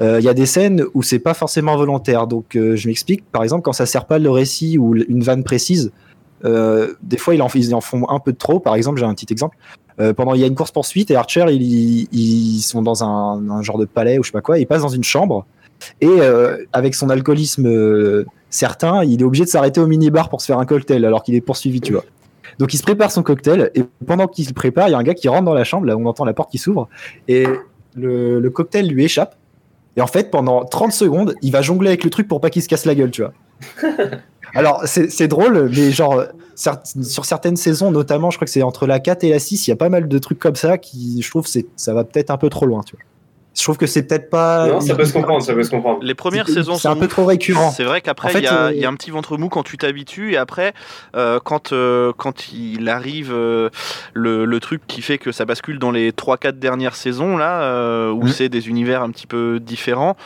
euh, 0.00 0.18
il 0.18 0.24
y 0.24 0.28
a 0.28 0.34
des 0.34 0.46
scènes 0.46 0.84
où 0.94 1.02
c'est 1.02 1.18
pas 1.18 1.34
forcément 1.34 1.76
volontaire. 1.76 2.26
Donc 2.26 2.56
euh, 2.56 2.74
je 2.76 2.88
m'explique, 2.88 3.24
par 3.30 3.42
exemple, 3.42 3.62
quand 3.62 3.74
ça 3.74 3.84
sert 3.84 4.06
pas 4.06 4.18
le 4.18 4.30
récit 4.30 4.78
ou 4.78 4.94
une 4.96 5.22
vanne 5.22 5.44
précise, 5.44 5.92
euh, 5.92 5.92
des 6.44 7.18
fois 7.18 7.34
ils 7.34 7.42
en, 7.74 7.80
font 7.80 8.08
un 8.08 8.18
peu 8.18 8.32
de 8.32 8.38
trop. 8.38 8.60
Par 8.60 8.74
exemple, 8.74 8.98
j'ai 8.98 9.06
un 9.06 9.14
petit 9.14 9.32
exemple. 9.32 9.56
Euh, 10.00 10.14
pendant 10.14 10.34
il 10.34 10.40
y 10.40 10.44
a 10.44 10.46
une 10.46 10.54
course 10.54 10.70
poursuite 10.70 11.10
et 11.10 11.16
Archer 11.16 11.44
ils, 11.50 12.60
sont 12.62 12.80
dans 12.82 13.04
un, 13.04 13.62
genre 13.62 13.78
de 13.78 13.84
palais 13.84 14.18
ou 14.18 14.22
je 14.22 14.28
sais 14.28 14.32
pas 14.32 14.40
quoi, 14.40 14.58
ils 14.58 14.66
passent 14.66 14.82
dans 14.82 14.88
une 14.88 15.04
chambre 15.04 15.44
et 16.00 16.06
euh, 16.08 16.64
avec 16.72 16.94
son 16.94 17.10
alcoolisme 17.10 17.66
euh, 17.66 18.24
certain, 18.48 19.04
il 19.04 19.20
est 19.20 19.24
obligé 19.24 19.44
de 19.44 19.50
s'arrêter 19.50 19.80
au 19.80 19.86
minibar 19.86 20.30
pour 20.30 20.40
se 20.40 20.46
faire 20.46 20.58
un 20.58 20.64
cocktail 20.64 21.04
alors 21.04 21.22
qu'il 21.22 21.34
est 21.34 21.40
poursuivi, 21.40 21.80
tu 21.80 21.92
vois. 21.92 22.04
Donc 22.58 22.72
il 22.72 22.78
se 22.78 22.82
prépare 22.82 23.10
son 23.10 23.22
cocktail 23.22 23.70
et 23.74 23.84
pendant 24.06 24.28
qu'il 24.28 24.46
se 24.46 24.52
prépare, 24.52 24.88
il 24.88 24.92
y 24.92 24.94
a 24.94 24.98
un 24.98 25.02
gars 25.02 25.14
qui 25.14 25.28
rentre 25.28 25.44
dans 25.44 25.54
la 25.54 25.64
chambre, 25.64 25.86
là 25.86 25.96
on 25.96 26.06
entend 26.06 26.24
la 26.24 26.32
porte 26.32 26.50
qui 26.50 26.58
s'ouvre 26.58 26.88
et 27.28 27.46
le 27.94 28.48
cocktail 28.48 28.88
lui 28.88 29.04
échappe. 29.04 29.36
Et 29.96 30.00
en 30.00 30.06
fait, 30.06 30.30
pendant 30.30 30.64
30 30.64 30.92
secondes, 30.92 31.34
il 31.42 31.52
va 31.52 31.62
jongler 31.62 31.88
avec 31.88 32.04
le 32.04 32.10
truc 32.10 32.28
pour 32.28 32.40
pas 32.40 32.50
qu'il 32.50 32.62
se 32.62 32.68
casse 32.68 32.84
la 32.86 32.94
gueule, 32.94 33.10
tu 33.10 33.22
vois. 33.22 33.32
Alors, 34.54 34.82
c'est 34.86 35.28
drôle, 35.28 35.70
mais 35.74 35.90
genre, 35.90 36.24
sur 36.54 37.24
certaines 37.24 37.56
saisons, 37.56 37.90
notamment, 37.90 38.30
je 38.30 38.36
crois 38.36 38.44
que 38.44 38.50
c'est 38.50 38.62
entre 38.62 38.86
la 38.86 39.00
4 39.00 39.24
et 39.24 39.30
la 39.30 39.38
6, 39.38 39.66
il 39.66 39.70
y 39.70 39.72
a 39.72 39.76
pas 39.76 39.88
mal 39.88 40.08
de 40.08 40.18
trucs 40.18 40.38
comme 40.38 40.56
ça 40.56 40.76
qui, 40.78 41.22
je 41.22 41.30
trouve, 41.30 41.46
ça 41.76 41.94
va 41.94 42.04
peut-être 42.04 42.30
un 42.30 42.36
peu 42.36 42.50
trop 42.50 42.66
loin, 42.66 42.82
tu 42.82 42.96
vois. 42.96 43.04
Je 43.54 43.62
trouve 43.62 43.76
que 43.76 43.86
c'est 43.86 44.04
peut-être 44.04 44.30
pas. 44.30 44.66
Non, 44.66 44.80
ça 44.80 44.94
peut 44.94 45.04
se 45.04 45.12
comprendre, 45.12 45.42
ça 45.42 45.52
peut 45.52 45.62
se 45.62 45.70
comprendre. 45.70 45.98
Les 46.02 46.14
premières 46.14 46.48
saisons 46.48 46.76
C'est 46.76 46.88
un 46.88 46.96
peu 46.96 47.06
trop 47.06 47.26
récurrent. 47.26 47.70
C'est 47.70 47.84
vrai 47.84 48.00
qu'après, 48.00 48.28
En 48.28 48.32
fait, 48.32 48.38
il 48.38 48.44
y, 48.44 48.46
a- 48.46 48.64
euh, 48.66 48.72
il 48.72 48.80
y 48.80 48.86
a 48.86 48.88
un 48.88 48.94
petit 48.94 49.10
ventre 49.10 49.36
mou 49.36 49.48
quand 49.50 49.62
tu 49.62 49.76
t'habitues, 49.76 50.32
et 50.32 50.36
après, 50.38 50.72
euh, 51.16 51.38
quand, 51.44 51.72
euh, 51.72 52.12
quand 52.16 52.50
il 52.52 52.88
arrive 52.88 53.30
euh, 53.32 53.68
le, 54.14 54.46
le 54.46 54.60
truc 54.60 54.80
qui 54.86 55.02
fait 55.02 55.18
que 55.18 55.32
ça 55.32 55.44
bascule 55.44 55.78
dans 55.78 55.90
les 55.90 56.12
3-4 56.12 56.58
dernières 56.58 56.96
saisons, 56.96 57.36
là, 57.36 57.62
euh, 57.62 58.10
où 58.10 58.22
Mhm. 58.24 58.28
c'est 58.28 58.48
des 58.48 58.68
univers 58.70 59.02
un 59.02 59.10
petit 59.10 59.26
peu 59.26 59.60
différents, 59.60 60.16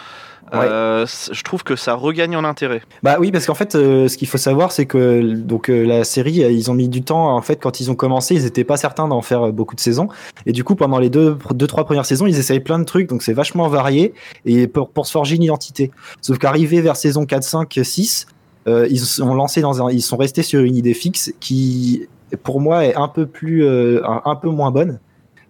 euh, 0.54 1.06
je 1.32 1.42
trouve 1.42 1.64
que 1.64 1.76
ça 1.76 1.94
regagne 1.94 2.36
en 2.36 2.44
intérêt. 2.44 2.82
Bah 3.02 3.16
oui, 3.18 3.32
parce 3.32 3.46
qu'en 3.46 3.54
fait, 3.54 3.74
euh, 3.74 4.08
ce 4.08 4.16
qu'il 4.16 4.28
faut 4.28 4.38
savoir, 4.38 4.72
c'est 4.72 4.86
que 4.86 5.34
donc 5.34 5.68
euh, 5.68 5.84
la 5.84 6.04
série, 6.04 6.34
ils 6.34 6.70
ont 6.70 6.74
mis 6.74 6.88
du 6.88 7.02
temps. 7.02 7.34
En 7.36 7.42
fait, 7.42 7.56
quand 7.56 7.80
ils 7.80 7.90
ont 7.90 7.94
commencé, 7.94 8.34
ils 8.34 8.44
n'étaient 8.44 8.64
pas 8.64 8.76
certains 8.76 9.08
d'en 9.08 9.22
faire 9.22 9.52
beaucoup 9.52 9.74
de 9.74 9.80
saisons. 9.80 10.08
Et 10.46 10.52
du 10.52 10.64
coup, 10.64 10.74
pendant 10.74 10.98
les 10.98 11.10
deux, 11.10 11.36
deux 11.54 11.66
trois 11.66 11.84
premières 11.84 12.06
saisons, 12.06 12.26
ils 12.26 12.38
essayent 12.38 12.60
plein 12.60 12.78
de 12.78 12.84
trucs. 12.84 13.08
Donc 13.08 13.22
c'est 13.22 13.32
vachement 13.32 13.68
varié 13.68 14.14
et 14.44 14.66
pour, 14.66 14.90
pour 14.90 15.06
se 15.06 15.12
forger 15.12 15.36
une 15.36 15.42
identité. 15.42 15.90
Sauf 16.20 16.38
qu'arrivé 16.38 16.80
vers 16.80 16.96
saison 16.96 17.26
4, 17.26 17.42
5, 17.42 17.80
6, 17.82 18.26
euh, 18.68 18.86
ils 18.90 19.00
sont 19.00 19.34
lancés 19.34 19.60
dans 19.60 19.84
un, 19.84 19.90
ils 19.90 20.02
sont 20.02 20.16
restés 20.16 20.42
sur 20.42 20.60
une 20.60 20.76
idée 20.76 20.94
fixe 20.94 21.32
qui, 21.40 22.08
pour 22.42 22.60
moi, 22.60 22.84
est 22.84 22.94
un 22.94 23.08
peu 23.08 23.26
plus, 23.26 23.66
un, 23.66 24.22
un 24.24 24.36
peu 24.36 24.48
moins 24.48 24.70
bonne. 24.70 24.98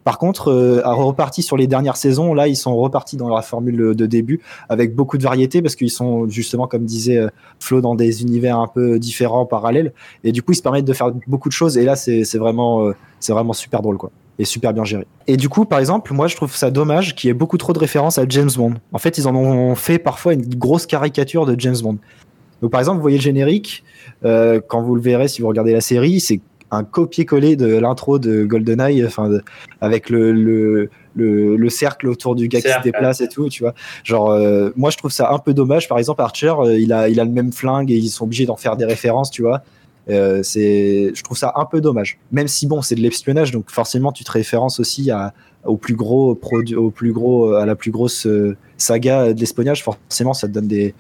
Par 0.07 0.19
contre, 0.19 0.53
euh, 0.53 0.87
à 0.87 0.93
reparti 0.93 1.43
sur 1.43 1.57
les 1.57 1.67
dernières 1.67 1.97
saisons, 1.97 2.33
là, 2.33 2.47
ils 2.47 2.55
sont 2.55 2.77
repartis 2.77 3.17
dans 3.17 3.29
la 3.29 3.43
formule 3.43 3.93
de 3.97 4.07
début 4.07 4.41
avec 4.69 4.95
beaucoup 4.95 5.19
de 5.19 5.25
variété 5.25 5.63
parce 5.63 5.75
qu'ils 5.75 5.91
sont 5.91 6.29
justement, 6.29 6.69
comme 6.69 6.85
disait 6.85 7.17
euh, 7.17 7.29
Flo, 7.59 7.81
dans 7.81 7.97
des 7.97 8.23
univers 8.23 8.57
un 8.57 8.69
peu 8.69 9.01
différents, 9.01 9.47
parallèles. 9.47 9.93
Et 10.23 10.31
du 10.31 10.45
coup, 10.45 10.53
ils 10.53 10.57
se 10.59 10.63
permettent 10.63 10.85
de 10.85 10.93
faire 10.93 11.11
beaucoup 11.27 11.49
de 11.49 11.53
choses. 11.53 11.77
Et 11.77 11.85
là, 11.85 11.97
c'est 11.97 12.23
c'est 12.23 12.39
vraiment, 12.39 12.87
euh, 12.87 12.93
c'est 13.19 13.33
vraiment 13.33 13.53
super 13.53 13.83
drôle, 13.83 13.97
quoi. 13.97 14.13
Et 14.39 14.45
super 14.45 14.73
bien 14.73 14.85
géré. 14.85 15.09
Et 15.27 15.37
du 15.37 15.49
coup, 15.49 15.65
par 15.65 15.81
exemple, 15.81 16.15
moi, 16.15 16.29
je 16.29 16.37
trouve 16.37 16.55
ça 16.55 16.71
dommage 16.71 17.17
qu'il 17.17 17.27
y 17.27 17.31
ait 17.33 17.35
beaucoup 17.35 17.59
trop 17.59 17.73
de 17.73 17.79
références 17.81 18.17
à 18.19 18.27
James 18.29 18.51
Bond. 18.57 18.75
En 18.93 18.99
fait, 18.99 19.19
ils 19.19 19.27
en 19.27 19.35
ont 19.35 19.75
fait 19.75 19.99
parfois 19.99 20.35
une 20.35 20.55
grosse 20.55 20.87
caricature 20.87 21.47
de 21.47 21.59
James 21.59 21.79
Bond. 21.83 21.99
Donc, 22.63 22.71
par 22.71 22.81
exemple, 22.81 22.99
vous 22.99 23.03
voyez 23.03 23.19
le 23.19 23.25
générique, 23.25 23.83
euh, 24.25 24.61
quand 24.69 24.83
vous 24.83 24.95
le 24.95 25.01
verrez, 25.01 25.27
si 25.27 25.43
vous 25.43 25.49
regardez 25.49 25.73
la 25.73 25.81
série, 25.81 26.21
c'est 26.21 26.41
un 26.70 26.82
copier-coller 26.82 27.54
de 27.56 27.76
l'intro 27.76 28.18
de 28.18 28.44
GoldenEye, 28.44 29.06
enfin, 29.06 29.30
avec 29.80 30.11
le, 30.11 30.32
le, 30.32 30.90
le, 31.14 31.56
le 31.56 31.68
cercle 31.70 32.08
autour 32.08 32.35
du 32.35 32.49
gars 32.49 32.61
qui 32.61 32.68
se 32.68 32.82
déplace 32.82 33.20
et 33.20 33.28
tout, 33.28 33.49
tu 33.49 33.62
vois. 33.62 33.75
Genre, 34.02 34.30
euh, 34.30 34.70
moi, 34.76 34.90
je 34.90 34.96
trouve 34.96 35.12
ça 35.12 35.30
un 35.32 35.38
peu 35.38 35.54
dommage. 35.54 35.88
Par 35.88 35.99
exemple, 35.99 36.23
Archer, 36.23 36.54
euh, 36.58 36.78
il 36.78 36.92
a, 36.92 37.08
il 37.08 37.20
a 37.20 37.25
le 37.25 37.30
même 37.30 37.52
flingue 37.52 37.90
et 37.90 37.96
ils 37.96 38.08
sont 38.08 38.25
obligés 38.25 38.46
d'en 38.46 38.56
faire 38.56 38.76
des 38.76 38.85
références, 38.85 39.30
tu 39.30 39.42
vois. 39.42 39.62
Euh, 40.08 40.42
c'est, 40.42 41.12
je 41.14 41.23
trouve 41.23 41.37
ça 41.37 41.52
un 41.56 41.64
peu 41.66 41.80
dommage. 41.80 42.18
Même 42.32 42.49
si 42.49 42.66
bon, 42.66 42.82
c'est 42.82 42.94
de 42.96 43.00
l'espionnage, 43.00 43.52
donc 43.52 43.70
forcément, 43.70 44.11
tu 44.11 44.25
te 44.25 44.32
références 44.32 44.80
aussi 44.80 45.11
à, 45.11 45.35
au 45.64 45.76
plus 45.76 45.94
gros 45.94 46.35
produit, 46.35 46.75
au 46.76 46.90
plus 46.90 47.12
gros, 47.12 47.54
à 47.54 47.66
la 47.66 47.76
plus 47.76 47.90
grosse 47.92 48.26
saga 48.76 49.32
de 49.32 49.38
l'espionnage. 49.40 49.82
Forcément, 49.85 50.32
ça 50.32 50.49
te 50.49 50.52
donne 50.52 50.68
des, 50.68 50.94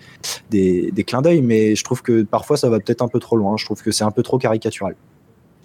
des, 0.50 0.90
des 0.92 1.04
clins 1.04 1.22
d'œil, 1.22 1.42
mais 1.42 1.74
je 1.76 1.84
trouve 1.84 2.02
que 2.02 2.22
parfois, 2.22 2.56
ça 2.56 2.68
va 2.68 2.78
peut-être 2.78 3.02
un 3.02 3.08
peu 3.08 3.18
trop 3.18 3.36
loin. 3.36 3.56
Je 3.56 3.64
trouve 3.64 3.82
que 3.82 3.90
c'est 3.90 4.04
un 4.04 4.10
peu 4.12 4.22
trop 4.22 4.38
caricatural. 4.38 4.94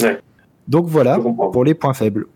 Ouais. 0.01 0.19
Donc 0.67 0.85
voilà 0.87 1.19
pour 1.19 1.63
les 1.63 1.73
points 1.73 1.93
faibles. 1.93 2.27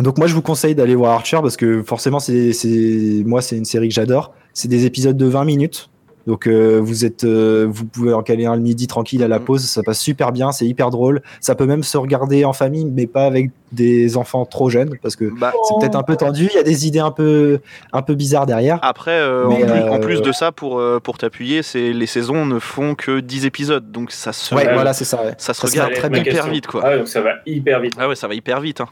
Donc 0.00 0.18
moi 0.18 0.26
je 0.26 0.34
vous 0.34 0.42
conseille 0.42 0.74
d'aller 0.74 0.94
voir 0.94 1.12
Archer 1.12 1.38
parce 1.40 1.56
que 1.56 1.82
forcément 1.82 2.18
c'est 2.18 2.52
c'est 2.52 3.22
moi 3.24 3.42
c'est 3.42 3.56
une 3.56 3.64
série 3.64 3.88
que 3.88 3.94
j'adore. 3.94 4.32
C'est 4.52 4.68
des 4.68 4.86
épisodes 4.86 5.16
de 5.16 5.26
20 5.26 5.44
minutes. 5.44 5.90
Donc 6.26 6.46
euh, 6.46 6.80
vous 6.82 7.04
êtes 7.04 7.24
euh, 7.24 7.66
vous 7.68 7.84
pouvez 7.84 8.12
en 8.14 8.22
caler 8.22 8.46
un 8.46 8.54
le 8.56 8.62
midi 8.62 8.86
tranquille 8.86 9.22
à 9.22 9.28
la 9.28 9.38
Mhm. 9.38 9.44
pause, 9.44 9.64
ça 9.64 9.82
passe 9.82 10.00
super 10.00 10.32
bien, 10.32 10.52
c'est 10.52 10.66
hyper 10.66 10.90
drôle. 10.90 11.20
Ça 11.40 11.54
peut 11.54 11.66
même 11.66 11.82
se 11.82 11.98
regarder 11.98 12.44
en 12.44 12.52
famille 12.52 12.84
mais 12.86 13.06
pas 13.06 13.24
avec 13.26 13.50
des 13.72 14.16
enfants 14.16 14.44
trop 14.46 14.70
jeunes 14.70 14.94
parce 15.02 15.16
que 15.16 15.24
Bah, 15.38 15.52
c'est 15.68 15.74
peut-être 15.80 15.96
un 15.96 16.02
peu 16.02 16.16
tendu, 16.16 16.48
il 16.50 16.54
y 16.56 16.58
a 16.58 16.62
des 16.62 16.86
idées 16.86 17.00
un 17.00 17.10
peu 17.10 17.60
un 17.92 18.02
peu 18.02 18.14
bizarres 18.14 18.46
derrière. 18.46 18.78
Après, 18.82 19.10
euh, 19.12 19.46
Mais, 19.48 19.54
en, 19.64 19.66
plus, 19.66 19.70
euh, 19.72 19.90
en 19.90 19.98
plus 20.00 20.22
de 20.22 20.32
ça, 20.32 20.52
pour, 20.52 20.78
euh, 20.78 21.00
pour 21.00 21.18
t'appuyer, 21.18 21.62
c'est 21.62 21.92
les 21.92 22.06
saisons 22.06 22.46
ne 22.46 22.58
font 22.58 22.94
que 22.94 23.20
10 23.20 23.46
épisodes, 23.46 23.90
donc 23.90 24.10
ça 24.12 24.32
se, 24.32 24.54
ouais, 24.54 24.66
ouais. 24.66 24.74
voilà, 24.74 24.92
c'est 24.92 25.04
ça. 25.04 25.22
ouais. 25.24 25.34
ça 25.38 25.52
se 25.54 25.60
Ça 25.60 25.66
regarde 25.66 25.90
très 25.92 26.08
très 26.08 26.10
bien. 26.10 26.22
hyper 26.22 26.48
vite. 26.48 26.66
Quoi. 26.68 26.82
Ah 26.84 26.90
ouais, 26.90 26.98
donc 26.98 27.08
ça 27.08 27.20
va 27.20 27.30
hyper 27.46 27.80
vite. 27.80 27.94
Ah 27.98 28.08
ouais, 28.08 28.14
ça 28.14 28.28
va 28.28 28.34
hyper 28.34 28.60
vite. 28.60 28.80
hein. 28.80 28.88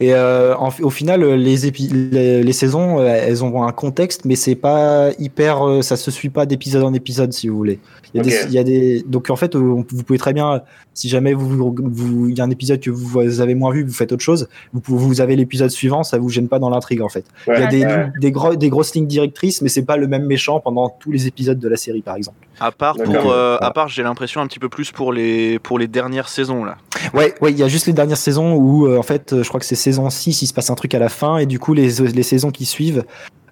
Et 0.00 0.14
euh, 0.14 0.56
en- 0.56 0.70
au 0.80 0.88
final, 0.90 1.22
les, 1.34 1.66
épi- 1.70 1.92
les, 1.92 2.42
les 2.42 2.52
saisons, 2.54 3.00
euh, 3.00 3.04
elles 3.06 3.44
ont 3.44 3.62
un 3.62 3.72
contexte, 3.72 4.24
mais 4.24 4.34
c'est 4.34 4.54
pas 4.54 5.10
hyper, 5.18 5.62
euh, 5.66 5.82
ça 5.82 5.96
se 5.96 6.10
suit 6.10 6.30
pas 6.30 6.46
d'épisode 6.46 6.82
en 6.84 6.94
épisode, 6.94 7.32
si 7.34 7.48
vous 7.48 7.56
voulez. 7.56 7.78
Il 8.14 8.16
y 8.16 8.20
a 8.20 8.22
des, 8.24 8.36
il 8.48 8.52
y 8.54 8.58
a 8.58 8.64
des, 8.64 9.02
donc 9.06 9.28
en 9.30 9.36
fait, 9.36 9.54
on- 9.54 9.84
vous 9.88 10.02
pouvez 10.02 10.18
très 10.18 10.32
bien, 10.32 10.62
si 10.94 11.08
jamais 11.08 11.32
vous, 11.34 11.74
vous, 11.78 12.28
il 12.28 12.36
y 12.36 12.40
a 12.40 12.44
un 12.44 12.50
épisode 12.50 12.80
que 12.80 12.90
vous 12.90 13.40
avez 13.40 13.54
moins 13.54 13.72
vu, 13.72 13.84
vous 13.84 13.92
faites 13.92 14.10
autre 14.10 14.22
chose, 14.22 14.48
vous, 14.72 14.80
pouvez- 14.80 15.04
vous 15.04 15.20
avez 15.20 15.36
l'épisode 15.36 15.70
suivant, 15.70 16.02
ça 16.02 16.18
vous 16.18 16.28
gêne 16.30 16.48
pas 16.48 16.58
dans 16.58 16.70
l'intrigue 16.70 17.02
en 17.02 17.08
fait. 17.08 17.24
Ouais, 17.46 17.54
il 17.58 17.60
y 17.60 17.64
a 17.64 17.66
des, 17.68 17.84
ouais. 17.84 18.12
des, 18.20 18.32
gros, 18.32 18.56
des 18.56 18.68
grosses 18.70 18.94
lignes 18.94 19.06
directrices, 19.06 19.60
mais 19.62 19.68
c'est 19.68 19.82
pas 19.84 19.96
le 19.98 20.08
même 20.08 20.24
méchant 20.26 20.60
pendant 20.60 20.88
tous 20.88 21.12
les 21.12 21.26
épisodes 21.26 21.58
de 21.58 21.68
la 21.68 21.76
série, 21.76 22.00
par 22.02 22.16
exemple. 22.16 22.38
À 22.58 22.72
part, 22.72 22.96
pour, 22.96 23.14
euh, 23.14 23.20
Voilà. 23.22 23.58
à 23.64 23.70
part 23.70 23.88
j'ai 23.88 24.02
l'impression 24.02 24.40
un 24.40 24.46
petit 24.46 24.58
peu 24.58 24.68
plus 24.68 24.90
pour 24.92 25.12
les, 25.12 25.58
pour 25.60 25.78
les 25.78 25.86
dernières 25.88 26.28
saisons. 26.30 26.64
là. 26.64 26.78
Ouais, 27.14 27.34
ouais, 27.40 27.52
il 27.52 27.58
y 27.58 27.62
a 27.62 27.68
juste 27.68 27.86
les 27.86 27.92
dernières 27.92 28.16
saisons 28.16 28.54
où, 28.56 28.86
euh, 28.86 28.98
en 28.98 29.02
fait, 29.02 29.34
je 29.42 29.46
crois 29.48 29.60
que 29.60 29.66
c'est 29.66 29.76
saison 29.90 30.08
6, 30.10 30.42
il 30.42 30.46
se 30.46 30.54
passe 30.54 30.70
un 30.70 30.74
truc 30.74 30.94
à 30.94 30.98
la 30.98 31.08
fin, 31.08 31.38
et 31.38 31.46
du 31.46 31.58
coup, 31.58 31.74
les, 31.74 31.88
les 32.00 32.22
saisons 32.22 32.50
qui 32.50 32.64
suivent. 32.66 33.04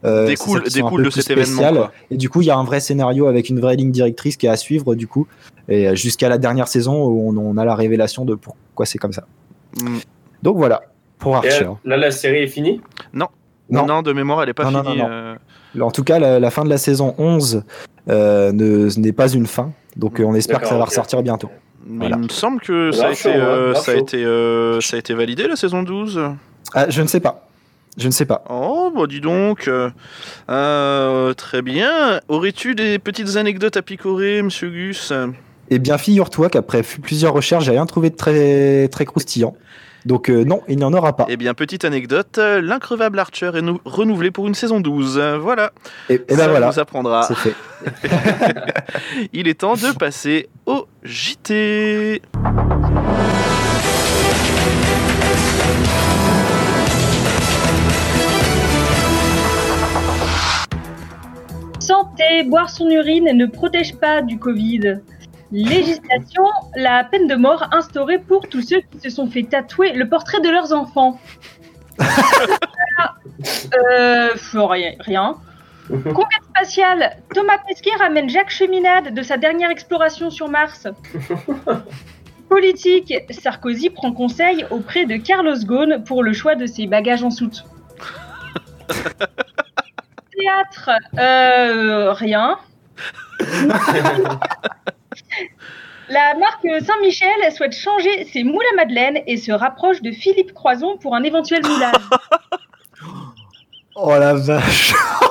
euh, 0.05 0.27
c'est 0.27 0.33
Découle- 0.35 1.05
de 1.05 1.11
cet 1.11 1.31
événement, 1.31 1.73
quoi. 1.73 1.93
Et 2.11 2.17
du 2.17 2.29
coup, 2.31 2.41
il 2.43 2.47
y 2.47 2.51
a 2.51 2.57
un 2.57 2.65
vrai 2.65 2.81
scénario 2.81 3.27
avec 3.27 3.49
une 3.49 3.61
vraie 3.61 3.77
ligne 3.77 3.91
directrice 3.91 4.37
qui 4.37 4.47
est 4.47 4.51
à 4.51 4.57
suivre, 4.57 4.95
du 4.95 5.07
coup, 5.09 5.27
et 5.69 5.95
jusqu'à 5.97 6.29
la 6.29 6.39
dernière 6.39 6.69
saison 6.69 7.05
où 7.05 7.29
on, 7.31 7.37
on 7.37 7.57
a 7.57 7.65
la 7.65 7.75
révélation 7.75 8.25
de 8.25 8.35
pourquoi 8.37 8.87
c'est 8.87 8.99
comme 8.99 9.13
ça. 9.13 9.25
Mm. 9.83 9.99
Donc 10.43 10.57
voilà, 10.57 10.83
pour 11.19 11.37
Archer. 11.37 11.65
là, 11.65 11.75
là, 11.85 11.97
la 11.97 12.11
série 12.13 12.39
est 12.45 12.47
finie? 12.47 12.81
Non. 13.13 13.27
Non. 13.71 13.85
Non. 13.87 14.03
de 14.03 14.13
mémoire, 14.13 14.43
elle 14.43 14.49
est 14.51 14.55
pas 14.55 14.71
Non, 14.71 14.83
finie. 14.85 14.99
non, 14.99 15.09
non. 15.09 15.11
euh, 15.11 15.81
En 15.81 15.91
tout 15.91 16.05
cas, 16.05 16.19
la, 16.19 16.39
la 16.41 16.51
fin 16.51 16.65
de 16.65 16.71
la 16.71 16.79
saison 16.79 17.15
11 17.19 17.65
euh, 18.09 18.53
ne- 18.53 18.89
ce 18.89 18.99
n'est 19.01 19.13
pas 19.13 19.29
une 19.29 19.47
fin, 19.47 19.73
donc 19.97 20.21
euh, 20.21 20.25
on 20.25 20.35
espère 20.35 20.61
que 20.61 20.69
ça 20.69 20.79
va 20.79 20.85
ressortir 20.85 21.23
bientôt. 21.23 21.51
Mais 21.87 21.99
Voilà. 22.09 22.17
il 22.17 22.25
me 22.25 22.29
semble 22.29 22.61
que 22.61 22.91
ça 22.93 23.09
a, 23.09 23.13
été, 23.13 23.29
euh, 23.35 23.75
ça, 23.75 23.93
a 23.93 23.95
été, 23.95 24.25
euh, 24.25 24.81
ça 24.81 24.97
a 24.97 24.99
été 24.99 25.15
validé 25.15 25.47
la 25.49 25.57
saison 25.57 25.83
12. 25.83 26.21
Ah, 26.75 26.91
je 26.91 27.03
ne 27.03 27.07
sais 27.07 27.21
pas. 27.21 27.49
Je 27.97 28.07
ne 28.07 28.13
sais 28.13 28.27
pas. 28.27 28.45
Oh, 28.49 28.93
bah 28.95 29.07
dis 29.09 29.21
donc. 29.21 29.69
euh, 30.49 31.35
très 31.35 31.63
bien. 31.63 32.21
Aurais-tu 32.29 32.75
des 32.75 32.99
petites 32.99 33.37
anecdotes 33.37 33.77
à 33.77 33.83
picorer, 33.83 34.43
monsieur 34.43 34.71
Gus? 34.71 35.13
Eh 35.71 35.79
bien, 35.79 35.99
figure-toi 35.99 36.49
qu'après 36.49 36.83
plusieurs 36.83 37.33
recherches, 37.35 37.65
j'ai 37.65 37.73
rien 37.73 37.87
trouvé 37.87 38.11
de 38.11 38.17
très, 38.17 38.89
très 38.89 39.05
croustillant. 39.05 39.55
Donc 40.09 40.31
euh, 40.31 40.43
non, 40.43 40.63
il 40.69 40.79
n'y 40.79 40.85
en 40.85 40.93
aura 40.95 41.15
pas. 41.15 41.27
Eh 41.29 41.37
bien, 41.37 41.53
petite 41.53 41.85
anecdote, 41.85 42.39
euh, 42.39 42.63
l'increvable 42.63 43.19
Archer 43.19 43.51
est 43.55 43.61
nou- 43.61 43.79
renouvelé 43.85 44.31
pour 44.31 44.47
une 44.49 44.55
saison 44.55 44.81
12. 44.81 45.19
Euh, 45.19 45.37
Voilà, 45.39 45.71
Et, 46.09 46.15
et 46.15 46.19
ben 46.31 46.37
ça 46.39 46.49
voilà, 46.49 46.71
vous 46.71 46.79
apprendra. 46.79 47.23
c'est 47.25 47.35
fait. 47.37 47.55
Il 49.35 49.49
est 49.49 49.61
temps 49.61 49.75
de 49.75 49.93
passer 49.99 50.49
au 50.65 50.87
JT. 51.05 52.23
Santé, 61.81 62.43
boire 62.45 62.69
son 62.71 62.89
urine 62.91 63.31
ne 63.35 63.47
protège 63.47 63.95
pas 63.97 64.21
du 64.21 64.39
Covid. 64.39 64.97
Législation, 65.51 66.45
la 66.77 67.05
peine 67.05 67.27
de 67.27 67.35
mort 67.35 67.69
instaurée 67.73 68.19
pour 68.19 68.49
tous 68.49 68.63
ceux 68.63 68.81
qui 68.81 69.01
se 69.01 69.09
sont 69.09 69.29
fait 69.29 69.45
tatouer 69.45 69.93
le 69.93 70.09
portrait 70.09 70.41
de 70.41 70.51
leurs 70.51 70.73
enfants. 70.73 71.19
euh, 73.75 74.31
rien. 75.01 75.37
Conquête 75.89 76.43
spatiale, 76.51 77.17
Thomas 77.35 77.59
Pesquet 77.67 77.97
ramène 77.99 78.29
Jacques 78.29 78.51
Cheminade 78.51 79.15
de 79.15 79.23
sa 79.23 79.39
dernière 79.39 79.71
exploration 79.71 80.31
sur 80.31 80.49
Mars. 80.49 80.87
Politique, 82.51 83.15
Sarkozy 83.31 83.89
prend 83.91 84.13
conseil 84.13 84.67
auprès 84.71 85.07
de 85.07 85.17
Carlos 85.17 85.57
Ghosn 85.65 86.05
pour 86.05 86.23
le 86.23 86.35
choix 86.35 86.57
de 86.57 86.67
ses 86.67 86.87
bagages 86.87 87.23
en 87.23 87.31
soute. 87.31 87.65
Théâtre, 90.39 90.91
euh, 91.19 92.13
rien. 92.13 92.59
La 96.09 96.35
marque 96.35 96.67
Saint-Michel 96.83 97.29
elle 97.45 97.53
souhaite 97.53 97.75
changer 97.75 98.25
ses 98.25 98.43
moules 98.43 98.65
à 98.73 98.77
madeleine 98.77 99.21
et 99.27 99.37
se 99.37 99.53
rapproche 99.53 100.01
de 100.01 100.11
Philippe 100.11 100.55
Croison 100.55 100.97
pour 100.97 101.15
un 101.15 101.23
éventuel 101.23 101.63
moulage. 101.65 101.95
Oh 104.01 104.11
la 104.11 104.33
vache 104.35 104.95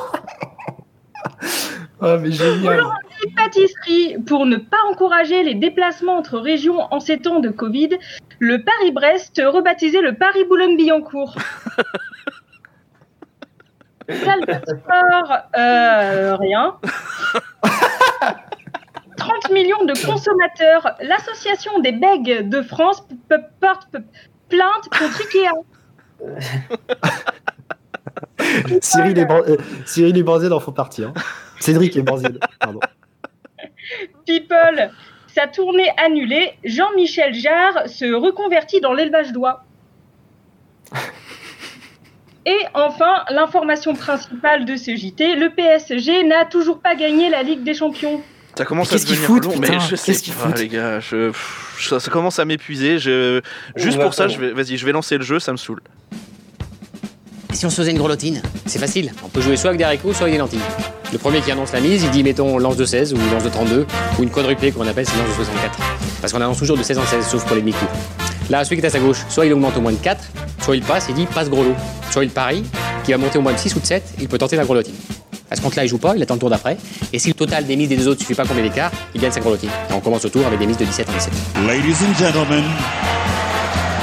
Ah, 2.02 2.18
mais 2.18 2.32
génial. 2.32 2.84
Une 3.26 3.34
pâtisserie 3.34 4.18
pour 4.28 4.46
ne 4.46 4.58
pas 4.58 4.78
encourager 4.92 5.42
les 5.44 5.56
déplacements 5.56 6.18
entre 6.18 6.38
régions 6.38 6.82
en 6.94 7.00
ces 7.00 7.18
temps 7.18 7.40
de 7.40 7.50
Covid. 7.50 7.98
Le 8.40 8.64
Paris-Brest 8.64 9.42
rebaptisé 9.44 10.02
le 10.02 10.14
Paris-Boulogne-Billancourt. 10.16 11.36
Salle 14.10 14.46
de 14.46 14.54
sport, 14.54 15.38
euh, 15.58 16.36
rien. 16.36 16.76
30 19.18 19.52
millions 19.52 19.84
de 19.86 19.94
consommateurs. 20.06 20.96
L'association 21.02 21.80
des 21.80 21.92
bègues 21.92 22.48
de 22.48 22.62
France 22.62 23.04
porte 23.60 23.96
plainte 24.50 24.90
contre 24.98 25.22
Ikea. 25.22 25.52
Cyril 28.82 29.18
et, 29.20 29.26
Ban- 29.26 29.42
euh, 29.48 29.58
Cyril 29.86 30.18
et 30.18 30.24
Banzel 30.24 30.54
en 30.54 30.60
font 30.60 30.72
partie. 30.72 31.04
hein. 31.04 31.14
Cédric 31.60 31.96
et 31.98 32.02
Banzel. 32.02 32.40
Pardon. 32.60 32.80
People, 34.26 34.92
sa 35.28 35.48
tournée 35.48 35.90
annulée, 36.04 36.54
Jean-Michel 36.64 37.34
Jarre 37.34 37.88
se 37.88 38.06
reconvertit 38.14 38.82
dans 38.82 38.94
l'élevage 38.94 39.32
d'oies. 39.32 39.64
Et 42.46 42.58
enfin, 42.74 43.26
l'information 43.30 43.94
principale 43.94 44.64
de 44.64 44.78
ce 44.78 44.96
JT, 44.96 45.36
le 45.36 45.50
PSG 45.50 46.24
n'a 46.24 46.46
toujours 46.46 46.80
pas 46.80 46.96
gagné 46.96 47.30
la 47.30 47.44
Ligue 47.44 47.64
des 47.64 47.74
Champions. 47.74 48.22
Ça 48.58 48.66
commence 48.66 48.92
Mais 48.92 48.98
à 48.98 49.00
devenir 49.00 49.20
foutent, 49.20 49.46
long, 49.46 49.60
mais 49.60 49.80
je 49.88 49.96
sais 49.96 50.14
pas, 50.14 50.48
foutent 50.48 50.60
les 50.60 50.68
gars. 50.68 51.00
Je... 51.00 51.28
pff, 51.28 51.88
Ça, 51.88 52.00
ça 52.00 52.10
commence 52.10 52.40
à 52.40 52.46
m'épuiser. 52.46 52.98
Je... 52.98 53.40
Juste 53.76 54.00
pour 54.00 54.16
ça, 54.16 54.28
je 54.28 54.40
vais... 54.40 54.52
vas-y, 54.52 54.78
je 54.78 54.86
vais 54.86 54.92
lancer 54.92 55.16
le 55.16 55.24
jeu, 55.24 55.40
ça 55.40 55.52
me 55.52 55.58
saoule. 55.58 55.80
Et 57.52 57.56
si 57.56 57.68
on 57.68 57.70
se 57.70 57.76
faisait 57.76 57.92
une 57.92 58.00
grelottine 58.00 58.42
C'est 58.66 58.80
facile. 58.80 59.14
On 59.24 59.30
peut 59.30 59.42
jouer 59.42 59.58
soit 59.58 59.70
avec 59.70 59.78
des 59.78 59.84
haricots, 59.84 60.12
soit 60.12 60.24
avec 60.24 60.34
des 60.34 60.40
lentilles. 60.40 60.60
Le 61.14 61.20
premier 61.20 61.42
qui 61.42 61.52
annonce 61.52 61.72
la 61.72 61.82
mise, 61.82 62.04
il 62.04 62.10
dit 62.10 62.24
mettons 62.24 62.58
lance 62.58 62.78
de 62.78 62.86
16 62.86 63.14
ou 63.14 63.18
lance 63.32 63.44
de 63.44 63.50
32 63.50 63.86
ou 64.18 64.24
une 64.24 64.32
quadruplée 64.32 64.72
qu'on 64.72 64.88
appelle 64.88 65.06
c'est 65.06 65.18
lance 65.18 65.30
de 65.30 65.34
64. 65.34 65.78
Parce 66.20 66.34
qu'on 66.34 66.42
annonce 66.42 66.58
toujours 66.58 66.78
de 66.78 66.84
16 66.84 66.98
en 66.98 67.06
16 67.06 67.28
sauf 67.28 67.46
pour 67.46 67.56
les 67.56 67.62
demi-coups. 67.62 67.92
Là, 68.50 68.64
celui 68.64 68.78
qui 68.78 68.82
est 68.82 68.88
à 68.88 68.90
sa 68.90 69.00
gauche, 69.00 69.20
soit 69.30 69.46
il 69.46 69.54
augmente 69.54 69.78
au 69.78 69.82
moins 69.82 69.92
de 69.92 69.98
4, 69.98 70.24
soit 70.62 70.76
il 70.76 70.82
passe, 70.82 71.06
il 71.10 71.16
dit 71.16 71.28
passe 71.28 71.48
gros 71.48 71.64
lot. 71.64 71.76
Soit 72.10 72.24
il 72.24 72.32
parie, 72.32 72.64
qui 73.04 73.12
va 73.12 73.20
monter 73.20 73.38
au 73.38 73.42
moins 73.42 73.54
de 73.54 73.60
6 73.60 73.76
ou 73.76 73.80
de 73.82 73.86
7, 73.86 74.16
il 74.20 74.28
peut 74.28 74.40
tenter 74.40 74.56
la 74.56 74.66
grelottine. 74.66 74.96
À 75.50 75.56
ce 75.56 75.62
compte-là, 75.62 75.86
il 75.86 75.88
joue 75.88 75.98
pas, 75.98 76.14
il 76.16 76.22
attend 76.22 76.34
le 76.34 76.40
tour 76.40 76.50
d'après. 76.50 76.78
Et 77.14 77.20
si 77.20 77.30
le 77.30 77.34
total 77.34 77.66
des 77.66 77.76
mises 77.76 77.90
des 77.90 77.96
deux 77.96 78.08
autres 78.08 78.20
suffit 78.20 78.34
pas 78.34 78.46
combien 78.46 78.64
d'écart, 78.64 78.92
il 79.16 79.22
gagne 79.22 79.32
sa 79.32 79.40
grelottine. 79.40 79.70
Et 79.90 79.94
on 79.94 80.02
commence 80.02 80.26
au 80.26 80.30
tour 80.30 80.46
avec 80.46 80.60
des 80.60 80.68
mises 80.68 80.78
de 80.78 80.86
17 80.86 81.10
en 81.10 81.14
17. 81.14 81.34
Ladies 81.68 82.04
and 82.04 82.14
gentlemen, 82.16 82.64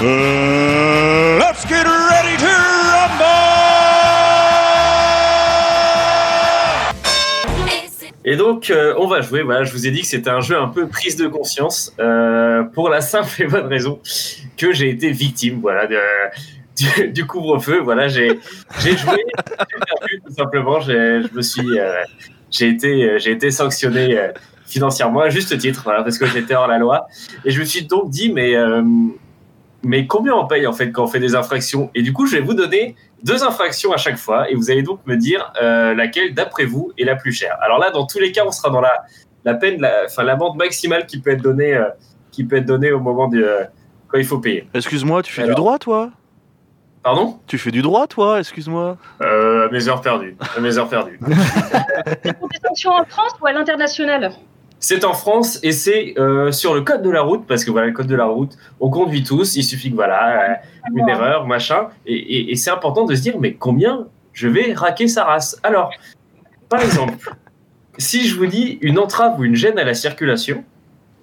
uh, 0.01 1.39
let's 1.39 1.67
get 1.69 1.85
ready 1.85 2.37
to 2.39 2.47
rumble! 2.47 3.55
Et 8.27 8.37
donc, 8.37 8.71
euh, 8.71 8.95
on 8.97 9.07
va 9.07 9.21
jouer. 9.21 9.43
Voilà, 9.43 9.65
je 9.65 9.73
vous 9.73 9.87
ai 9.87 9.91
dit 9.91 10.01
que 10.01 10.07
c'était 10.07 10.31
un 10.31 10.41
jeu 10.41 10.57
un 10.57 10.69
peu 10.69 10.89
prise 10.89 11.17
de 11.17 11.27
conscience 11.27 11.93
euh, 12.01 12.63
pour 12.63 12.89
la 12.89 13.03
simple 13.03 13.43
et 13.43 13.47
bonne 13.47 13.67
raison 13.67 14.01
que 14.57 14.73
j'ai 14.73 14.89
été 14.89 15.11
victime, 15.11 15.59
voilà, 15.61 15.87
de, 15.87 15.99
du, 16.77 17.09
du 17.09 17.27
couvre-feu. 17.27 17.81
Voilà, 17.81 18.09
j'ai 18.09 18.29
joué, 18.29 18.37
j'ai 18.81 18.95
perdu 18.99 20.23
tout 20.27 20.35
simplement. 20.35 20.81
J'ai- 20.81 21.23
Je 21.23 21.35
me 21.35 21.43
suis, 21.43 21.79
euh, 21.79 22.03
j'ai 22.51 22.69
été, 22.69 23.05
euh, 23.05 23.19
j'ai 23.19 23.33
été 23.33 23.51
sanctionné 23.51 24.19
euh, 24.19 24.29
financièrement 24.67 25.21
à 25.21 25.29
juste 25.29 25.57
titre, 25.59 25.83
voilà, 25.85 26.03
parce 26.03 26.19
que 26.19 26.27
j'étais 26.27 26.55
hors 26.55 26.69
la 26.69 26.79
loi. 26.79 27.07
Et 27.45 27.51
je 27.51 27.61
me 27.61 27.65
suis 27.65 27.85
donc 27.87 28.11
dit, 28.11 28.33
mais 28.33 28.57
euh, 28.57 28.83
mais 29.83 30.07
combien 30.07 30.35
on 30.35 30.47
paye 30.47 30.67
en 30.67 30.73
fait 30.73 30.91
quand 30.91 31.05
on 31.05 31.07
fait 31.07 31.21
des 31.21 31.35
infractions? 31.35 31.91
Et 31.95 32.03
du 32.03 32.13
coup, 32.13 32.27
je 32.27 32.37
vais 32.37 32.43
vous 32.43 32.55
donner 32.55 32.97
deux 33.23 33.45
infractions 33.45 33.93
à 33.93 33.99
chaque 33.99 34.17
fois 34.17 34.51
et 34.51 34.55
vous 34.55 34.71
allez 34.71 34.83
donc 34.83 35.01
me 35.07 35.17
dire 35.17 35.53
laquelle, 35.61 36.33
d'après 36.33 36.65
vous, 36.65 36.93
est 36.97 37.05
la 37.05 37.17
plus 37.17 37.33
chère. 37.33 37.57
Alors 37.61 37.79
là, 37.79 37.91
dans 37.91 38.07
tous 38.07 38.19
les 38.19 38.33
cas, 38.33 38.45
on 38.47 38.51
sera 38.51 38.71
dans 38.71 38.81
la, 38.81 39.05
la 39.45 39.55
peine, 39.55 39.81
la, 39.81 40.05
enfin 40.07 40.23
l'amende 40.23 40.57
maximale 40.57 41.05
qui 41.07 41.21
peut 41.21 41.31
être 41.31 41.43
donnée, 41.43 41.79
qui 42.31 42.45
peut 42.45 42.57
être 42.57 42.67
donnée 42.67 42.93
au 42.93 43.01
moment 43.01 43.29
de 43.29 43.43
euh, 43.43 43.65
quand 44.09 44.17
il 44.19 44.25
faut 44.25 44.39
payer. 44.39 44.67
Excuse-moi, 44.73 45.23
tu 45.23 45.33
fais 45.33 45.43
Alors. 45.43 45.55
du 45.55 45.61
droit, 45.61 45.79
toi? 45.79 46.11
Pardon 47.05 47.39
Tu 47.47 47.59
fais 47.59 47.71
du 47.71 47.83
droit, 47.83 48.07
toi 48.07 48.41
Excuse-moi. 48.41 48.97
euh, 49.21 49.69
Mes 49.71 49.87
heures 49.89 50.01
perdues. 50.01 50.37
À 50.57 50.61
Mes 50.61 50.79
heures 50.79 50.89
perdues. 50.89 51.19
Pour 51.19 52.49
des 52.49 52.59
sanctions 52.67 52.93
en 52.93 53.05
France 53.05 53.33
ou 53.43 53.47
à 53.47 53.53
l'international 53.53 54.33
C'est 54.81 55.05
en 55.05 55.13
France 55.13 55.59
et 55.63 55.71
c'est 55.73 56.15
euh, 56.19 56.51
sur 56.51 56.75
le 56.75 56.81
code 56.81 57.03
de 57.03 57.11
la 57.11 57.21
route 57.21 57.47
parce 57.47 57.63
que 57.65 57.71
voilà, 57.71 57.89
le 57.89 57.93
code 57.93 58.07
de 58.07 58.17
la 58.17 58.25
route, 58.25 58.53
on 58.81 58.89
conduit 58.91 59.23
tous. 59.23 59.55
Il 59.57 59.65
suffit 59.65 59.91
que 59.91 59.95
voilà, 59.97 60.53
euh, 60.53 60.55
une 60.95 61.07
erreur, 61.09 61.47
machin. 61.47 61.89
Et, 62.07 62.15
et- 62.15 62.53
et 62.53 62.57
c'est 62.57 62.71
important 62.71 63.05
de 63.05 63.15
se 63.15 63.21
dire, 63.21 63.35
mais 63.39 63.53
combien 63.53 64.07
je 64.33 64.49
vais 64.49 64.73
raquer 64.73 65.07
sa 65.07 65.25
race? 65.25 65.61
Alors, 65.63 65.91
par 66.71 66.81
exemple, 66.81 67.15
si 67.99 68.27
je 68.27 68.35
vous 68.35 68.47
dis 68.47 68.79
une 68.81 68.99
entrave 68.99 69.39
ou 69.39 69.45
une 69.45 69.55
gêne 69.57 69.79
à 69.79 69.85
la 69.85 69.95
circulation 69.95 70.65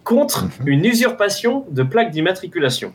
contre 0.04 0.46
une 0.66 0.86
usurpation 0.86 1.66
de 1.72 1.82
plaque 1.84 2.12
d'immatriculation, 2.12 2.94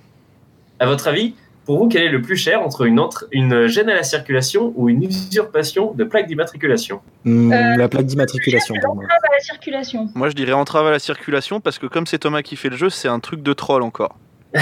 à 0.78 0.86
votre 0.86 1.08
avis, 1.08 1.34
pour 1.66 1.78
vous, 1.78 1.88
quel 1.88 2.02
est 2.04 2.08
le 2.08 2.22
plus 2.22 2.36
cher 2.36 2.62
entre 2.62 2.82
une, 2.86 2.98
entre- 3.00 3.26
une 3.32 3.66
gêne 3.66 3.90
à 3.90 3.94
la 3.94 4.02
circulation 4.04 4.72
ou 4.76 4.88
une 4.88 5.02
usurpation 5.02 5.92
de 5.92 6.04
plaque 6.04 6.26
d'immatriculation? 6.28 7.00
Hmm, 7.24 7.52
Euh, 7.52 7.76
la 7.76 7.88
plaque 7.88 8.06
d'immatriculation 8.06 8.74
pour 8.82 8.94
moi. 8.94 9.02
L'entrave 9.04 9.20
à 9.30 9.34
la 9.34 9.40
circulation. 9.42 10.08
Moi, 10.14 10.28
je 10.30 10.34
dirais 10.34 10.52
entrave 10.52 10.86
à 10.86 10.90
la 10.92 10.98
circulation 11.00 11.60
parce 11.60 11.78
que 11.78 11.86
comme 11.86 12.06
c'est 12.06 12.18
Thomas 12.18 12.42
qui 12.42 12.56
fait 12.56 12.68
le 12.70 12.76
jeu, 12.76 12.88
c'est 12.88 13.08
un 13.08 13.20
truc 13.20 13.42
de 13.42 13.52
troll 13.52 13.82
encore. 13.82 14.16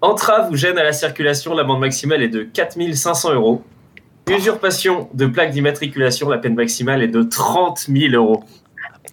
Entrave 0.00 0.50
ou 0.50 0.56
gêne 0.56 0.78
à 0.78 0.82
la 0.82 0.92
circulation, 0.92 1.54
l'amende 1.54 1.80
maximale 1.80 2.22
est 2.22 2.28
de 2.28 2.42
4500 2.42 3.34
euros. 3.34 3.62
Usurpation 4.30 5.10
de 5.12 5.26
plaque 5.26 5.50
d'immatriculation, 5.50 6.28
la 6.30 6.38
peine 6.38 6.54
maximale 6.54 7.02
est 7.02 7.08
de 7.08 7.22
30 7.22 7.78
000 7.88 8.14
euros. 8.14 8.42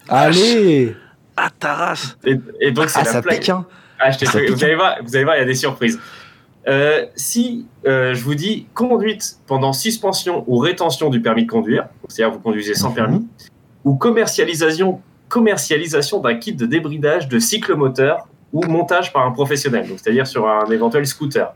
Allez 0.08 0.96
Ah, 1.36 1.50
ta 1.60 1.74
race 1.74 2.18
Et, 2.26 2.36
et 2.62 2.72
donc, 2.72 2.90
c'est 2.90 3.00
Ah, 3.00 3.04
la 3.04 3.12
ça 3.12 3.22
plaque. 3.22 3.40
pique, 3.40 3.50
hein 3.50 3.66
Ah, 4.00 4.12
je 4.12 4.24
Ça 4.26 4.40
pique. 4.40 4.52
voir, 4.76 4.96
vous 5.04 5.16
allez 5.16 5.26
voir, 5.26 5.36
il 5.36 5.40
y 5.40 5.44
a 5.44 5.46
des 5.46 5.54
surprises. 5.56 6.00
Euh, 6.68 7.06
si 7.16 7.66
euh, 7.86 8.14
je 8.14 8.22
vous 8.24 8.36
dis 8.36 8.68
conduite 8.74 9.38
pendant 9.48 9.72
suspension 9.72 10.44
ou 10.48 10.58
rétention 10.58 11.10
du 11.10 11.22
permis 11.22 11.46
de 11.46 11.50
conduire, 11.50 11.88
c'est-à-dire 12.10 12.34
vous 12.34 12.42
conduisez 12.42 12.74
sans 12.76 12.90
Mhm. 12.90 12.96
permis, 12.96 13.28
ou 13.86 13.96
commercialisation, 13.96 15.02
commercialisation 15.30 16.20
d'un 16.20 16.36
kit 16.36 16.54
de 16.54 16.66
débridage 16.66 17.30
de 17.30 17.40
cyclomoteur 17.40 18.28
ou 18.52 18.64
montage 18.66 19.14
par 19.14 19.26
un 19.26 19.32
professionnel, 19.32 19.88
donc 19.88 20.00
c'est-à-dire 20.02 20.28
sur 20.28 20.48
un 20.48 20.66
éventuel 20.70 21.06
scooter. 21.06 21.54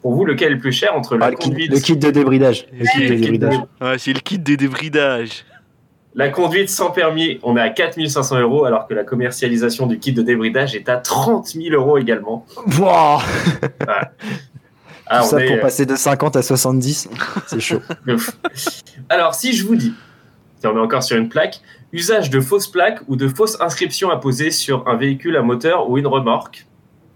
Pour 0.00 0.14
vous, 0.14 0.24
lequel 0.24 0.52
est 0.52 0.54
le 0.54 0.60
plus 0.60 0.72
cher 0.72 0.94
entre 0.94 1.16
la 1.16 1.26
Ah, 1.26 1.30
le, 1.30 1.36
kit, 1.36 1.50
conduite 1.50 1.70
le 1.72 1.80
kit 1.80 1.96
de 1.96 2.10
débridage. 2.10 2.66
Le 2.72 2.86
kit 2.86 2.98
de 3.00 3.02
le 3.02 3.08
kit 3.08 3.20
de- 3.20 3.36
débridage. 3.38 3.56
Ouais, 3.80 3.98
c'est 3.98 4.12
le 4.12 4.20
kit 4.20 4.38
des 4.38 4.56
débridages. 4.56 5.44
La 6.18 6.30
conduite 6.30 6.68
sans 6.68 6.90
permis, 6.90 7.38
on 7.44 7.56
est 7.56 7.60
à 7.60 7.70
4500 7.70 8.40
euros, 8.40 8.64
alors 8.64 8.88
que 8.88 8.92
la 8.92 9.04
commercialisation 9.04 9.86
du 9.86 10.00
kit 10.00 10.12
de 10.12 10.20
débridage 10.20 10.74
est 10.74 10.88
à 10.88 10.96
30 10.96 11.46
000 11.46 11.72
euros 11.76 11.96
également. 11.96 12.44
Wouah 12.76 13.22
Ah, 15.06 15.20
Tout 15.20 15.24
on 15.24 15.28
ça 15.28 15.44
est, 15.44 15.46
pour 15.46 15.56
euh, 15.58 15.60
passer 15.60 15.86
de 15.86 15.94
50 15.94 16.34
à 16.34 16.42
70. 16.42 17.08
C'est 17.46 17.60
chaud. 17.60 17.80
Alors, 19.08 19.36
si 19.36 19.52
je 19.52 19.64
vous 19.64 19.76
dis, 19.76 19.94
si 20.58 20.66
on 20.66 20.76
est 20.76 20.80
encore 20.80 21.04
sur 21.04 21.16
une 21.16 21.28
plaque, 21.28 21.60
usage 21.92 22.30
de 22.30 22.40
fausses 22.40 22.66
plaques 22.66 22.98
ou 23.06 23.14
de 23.14 23.28
fausses 23.28 23.56
inscriptions 23.60 24.10
apposées 24.10 24.50
sur 24.50 24.88
un 24.88 24.96
véhicule 24.96 25.36
à 25.36 25.42
moteur 25.42 25.88
ou 25.88 25.98
une 25.98 26.08
remorque, 26.08 26.66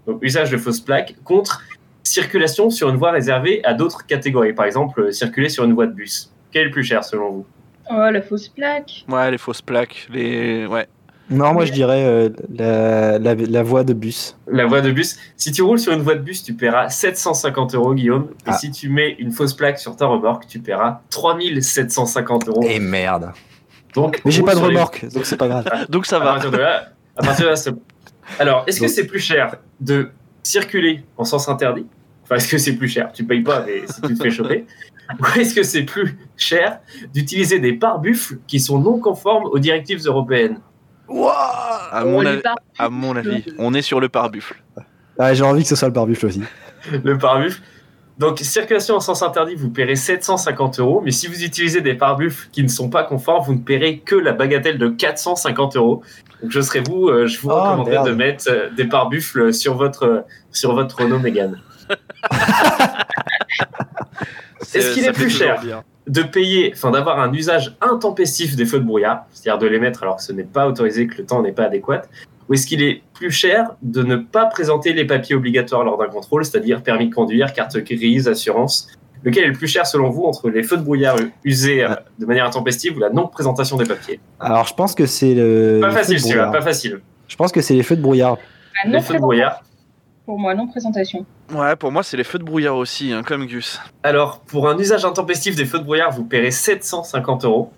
donc 0.07 0.19
usage 0.21 0.49
de 0.49 0.57
fausses 0.57 0.79
plaques, 0.79 1.15
contre 1.25 1.61
circulation 2.03 2.69
sur 2.69 2.87
une 2.87 2.95
voie 2.95 3.11
réservée 3.11 3.65
à 3.65 3.73
d'autres 3.73 4.05
catégories, 4.05 4.53
par 4.53 4.65
exemple, 4.65 5.01
euh, 5.01 5.11
circuler 5.11 5.49
sur 5.49 5.65
une 5.65 5.73
voie 5.73 5.87
de 5.87 5.93
bus. 5.93 6.31
Quel 6.53 6.61
est 6.61 6.65
le 6.65 6.71
plus 6.71 6.85
cher 6.85 7.03
selon 7.03 7.31
vous? 7.31 7.45
Oh, 7.89 8.09
la 8.11 8.21
fausse 8.21 8.47
plaque. 8.49 9.05
Ouais, 9.09 9.31
les 9.31 9.37
fausses 9.37 9.61
plaques, 9.61 10.07
les... 10.11 10.65
Ouais. 10.65 10.87
Non, 11.29 11.53
moi 11.53 11.63
je 11.65 11.71
dirais 11.71 12.03
euh, 12.05 12.29
la, 12.53 13.17
la, 13.17 13.33
la 13.33 13.63
voie 13.63 13.83
de 13.83 13.93
bus. 13.93 14.35
La 14.47 14.65
voie 14.65 14.81
de 14.81 14.91
bus. 14.91 15.17
Si 15.37 15.51
tu 15.51 15.61
roules 15.61 15.79
sur 15.79 15.93
une 15.93 16.01
voie 16.01 16.15
de 16.15 16.19
bus, 16.21 16.43
tu 16.43 16.53
paieras 16.53 16.89
750 16.89 17.75
euros, 17.75 17.93
Guillaume. 17.93 18.27
Et 18.45 18.49
Ah. 18.49 18.53
si 18.53 18.71
tu 18.71 18.89
mets 18.89 19.15
une 19.19 19.31
fausse 19.31 19.53
plaque 19.53 19.79
sur 19.79 19.95
ta 19.95 20.05
remorque, 20.05 20.47
tu 20.47 20.59
paieras 20.59 21.01
3750 21.09 22.49
euros. 22.49 22.61
Et 22.63 22.79
merde. 22.79 23.31
Donc, 23.95 24.21
Mais 24.25 24.31
j'ai 24.31 24.43
pas 24.43 24.53
de 24.55 24.59
les- 24.59 24.65
remorque, 24.67 25.05
donc 25.13 25.25
c'est 25.25 25.37
pas 25.37 25.47
grave. 25.47 25.65
Donc 25.89 26.05
ça 26.05 26.17
À 26.17 26.19
va. 26.19 26.25
partir 26.33 26.51
de 26.51 26.57
là, 26.57 26.89
à 27.15 27.23
partir 27.23 27.45
de 27.45 27.49
là, 27.51 27.55
c'est- 27.55 27.71
Alors, 28.39 28.63
est-ce 28.67 28.79
que 28.81 28.87
c'est 28.87 29.05
plus 29.07 29.19
cher 29.19 29.55
de 29.79 30.09
circuler 30.43 31.03
en 31.17 31.23
sens 31.25 31.47
interdit? 31.47 31.85
Enfin, 32.23 32.35
est-ce 32.35 32.49
que 32.49 32.57
c'est 32.57 32.73
plus 32.75 32.87
cher? 32.89 33.11
Tu 33.13 33.23
payes 33.23 33.41
pas, 33.43 33.63
mais 33.65 33.83
si 33.87 34.01
tu 34.01 34.13
te 34.15 34.23
fais 34.23 34.31
choper. 34.31 34.65
Ou 35.19 35.39
est-ce 35.39 35.53
que 35.53 35.63
c'est 35.63 35.83
plus 35.83 36.17
cher 36.37 36.79
d'utiliser 37.13 37.59
des 37.59 37.73
pare-buffles 37.73 38.37
qui 38.47 38.59
sont 38.59 38.79
non 38.79 38.99
conformes 38.99 39.45
aux 39.45 39.59
directives 39.59 40.05
européennes 40.05 40.59
À 41.91 42.03
mon, 42.05 42.21
les 42.21 42.27
avis, 42.29 42.41
bar- 42.41 42.55
à 42.79 42.89
mon 42.89 43.15
avis, 43.15 43.43
on 43.59 43.73
est 43.73 43.81
sur 43.81 43.99
le 43.99 44.09
pare-buffle. 44.09 44.55
Ah, 45.19 45.33
j'ai 45.33 45.43
envie 45.43 45.61
que 45.63 45.69
ce 45.69 45.75
soit 45.75 45.87
le 45.89 45.93
barbufle 45.93 46.25
aussi. 46.25 46.41
Le 47.03 47.17
pare-buffle. 47.17 47.61
Donc, 48.17 48.39
circulation 48.39 48.95
en 48.95 48.99
sens 48.99 49.21
interdit, 49.23 49.55
vous 49.55 49.69
paierez 49.69 49.95
750 49.95 50.79
euros. 50.79 51.01
Mais 51.03 51.11
si 51.11 51.27
vous 51.27 51.43
utilisez 51.43 51.81
des 51.81 51.93
pare-buffles 51.95 52.49
qui 52.51 52.61
ne 52.63 52.67
sont 52.67 52.89
pas 52.89 53.03
conformes, 53.03 53.43
vous 53.45 53.53
ne 53.53 53.59
paierez 53.61 53.99
que 53.99 54.15
la 54.15 54.33
bagatelle 54.33 54.77
de 54.77 54.89
450 54.89 55.75
euros. 55.77 56.01
Donc, 56.41 56.51
je 56.51 56.61
serai 56.61 56.81
vous, 56.81 57.07
euh, 57.09 57.25
je 57.27 57.39
vous 57.39 57.49
Oh, 57.49 57.55
recommanderais 57.55 57.91
merde. 57.95 58.07
de 58.07 58.13
mettre 58.13 58.45
euh, 58.49 58.69
des 58.71 58.85
pare-buffles 58.85 59.53
sur 59.53 59.75
votre, 59.75 60.25
sur 60.51 60.73
votre 60.75 61.01
Renault 61.01 61.19
Mégane. 61.19 61.59
C'est- 64.61 64.79
Est-ce 64.79 64.93
qu'il 64.93 65.05
est 65.05 65.11
plus 65.11 65.29
cher 65.29 65.59
bien. 65.61 65.83
de 66.07 66.21
payer, 66.23 66.71
enfin 66.75 66.91
d'avoir 66.91 67.19
un 67.19 67.31
usage 67.33 67.75
intempestif 67.81 68.55
des 68.55 68.65
feux 68.65 68.79
de 68.79 68.85
brouillard, 68.85 69.25
c'est-à-dire 69.31 69.59
de 69.59 69.67
les 69.67 69.79
mettre 69.79 70.03
alors 70.03 70.17
que 70.17 70.23
ce 70.23 70.31
n'est 70.31 70.43
pas 70.43 70.67
autorisé, 70.67 71.07
que 71.07 71.17
le 71.17 71.25
temps 71.25 71.41
n'est 71.41 71.51
pas 71.51 71.65
adéquat, 71.65 72.03
ou 72.49 72.53
est-ce 72.53 72.65
qu'il 72.67 72.81
est 72.81 73.01
plus 73.13 73.31
cher 73.31 73.71
de 73.81 74.03
ne 74.03 74.15
pas 74.17 74.45
présenter 74.45 74.93
les 74.93 75.05
papiers 75.05 75.35
obligatoires 75.35 75.83
lors 75.83 75.97
d'un 75.97 76.07
contrôle, 76.07 76.43
c'est-à-dire 76.45 76.81
permis 76.81 77.09
de 77.09 77.13
conduire, 77.15 77.53
carte 77.53 77.77
grise, 77.77 78.27
assurance? 78.27 78.89
Lequel 79.23 79.45
est 79.45 79.47
le 79.47 79.53
plus 79.53 79.67
cher 79.67 79.85
selon 79.87 80.09
vous 80.09 80.23
entre 80.23 80.49
les 80.49 80.63
feux 80.63 80.75
de 80.75 80.81
brouillard 80.83 81.15
usés 81.45 81.85
euh, 81.85 81.95
de 82.19 82.25
manière 82.25 82.45
intempestive 82.45 82.97
ou 82.97 82.99
la 82.99 83.09
non-présentation 83.09 83.77
des 83.77 83.85
papiers? 83.85 84.19
Alors, 84.41 84.65
je 84.67 84.73
pense 84.73 84.93
que 84.95 85.05
c'est 85.05 85.33
le. 85.33 85.79
Pas 85.81 85.91
facile, 85.91 86.15
de 86.15 86.21
celui-là, 86.21 86.47
pas 86.51 86.61
facile. 86.61 86.99
Je 87.29 87.35
pense 87.37 87.53
que 87.53 87.61
c'est 87.61 87.73
les 87.73 87.83
feux 87.83 87.95
de 87.95 88.01
brouillard. 88.01 88.37
Ah, 88.83 88.87
non 88.89 88.95
Les 88.95 89.01
feux 89.01 89.13
de 89.13 89.19
brouillard. 89.19 89.63
Pour 90.25 90.39
moi, 90.39 90.55
non 90.55 90.67
présentation. 90.67 91.25
Ouais, 91.53 91.75
pour 91.75 91.91
moi, 91.91 92.01
c'est 92.03 92.15
les 92.15 92.23
feux 92.23 92.39
de 92.39 92.43
brouillard 92.45 92.77
aussi, 92.77 93.11
hein, 93.11 93.23
comme 93.23 93.45
Gus. 93.45 93.79
Alors, 94.03 94.39
pour 94.41 94.69
un 94.69 94.77
usage 94.77 95.03
intempestif 95.03 95.55
des 95.55 95.65
feux 95.65 95.79
de 95.79 95.83
brouillard, 95.83 96.11
vous 96.11 96.23
paierez 96.23 96.51
750 96.51 97.43
euros. 97.45 97.71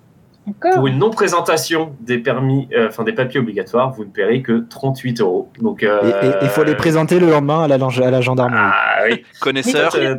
Encore 0.48 0.74
Pour 0.76 0.86
une 0.86 1.00
non-présentation 1.00 1.96
des 2.02 2.20
permis, 2.20 2.70
euh, 2.72 2.88
enfin 2.90 3.04
des 3.04 3.14
papiers 3.14 3.40
obligatoires, 3.40 3.92
vous 3.94 4.06
ne 4.06 4.12
paierez 4.12 4.44
que 4.44 4.64
38 4.70 5.22
euros. 5.22 5.50
Donc, 5.60 5.82
Et 5.82 5.88
euh, 5.88 6.38
il 6.44 6.50
faut 6.50 6.64
les 6.64 6.76
présenter 6.76 7.20
le 7.20 7.32
lendemain 7.32 7.64
à 7.64 7.68
la, 7.68 7.80
lang- 7.80 8.00
à 8.00 8.12
la 8.12 8.22
gendarmerie. 8.22 8.60
Ah 8.62 9.00
oui. 9.10 9.26
Connaisseur. 9.42 9.92
Mais- 9.96 10.06
Euh, 10.06 10.16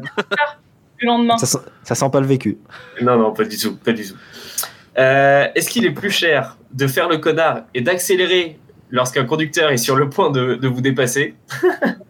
Le 0.99 1.07
lendemain. 1.07 1.37
Ça, 1.39 1.47
sent- 1.47 1.59
ça 1.85 1.95
sent 1.95 2.11
pas 2.11 2.21
le 2.21 2.27
vécu. 2.27 2.59
non, 3.03 3.17
non, 3.17 3.33
pas 3.33 3.45
du 3.45 3.57
tout, 3.57 3.77
pas 3.77 3.93
du 3.93 4.03
tout. 4.05 4.17
Euh, 4.99 5.47
Est-ce 5.55 5.69
qu'il 5.71 5.85
est 5.85 5.93
plus 5.93 6.11
cher 6.11 6.57
de 6.73 6.87
faire 6.89 7.09
le 7.09 7.19
connard 7.19 7.61
et 7.75 7.83
d'accélérer 7.83 8.59
lorsqu'un 8.91 9.25
conducteur 9.27 9.71
est 9.71 9.77
sur 9.77 9.95
le 9.95 10.09
point 10.09 10.31
de, 10.31 10.55
de 10.57 10.69
vous 10.69 10.81
dépasser, 10.81 11.35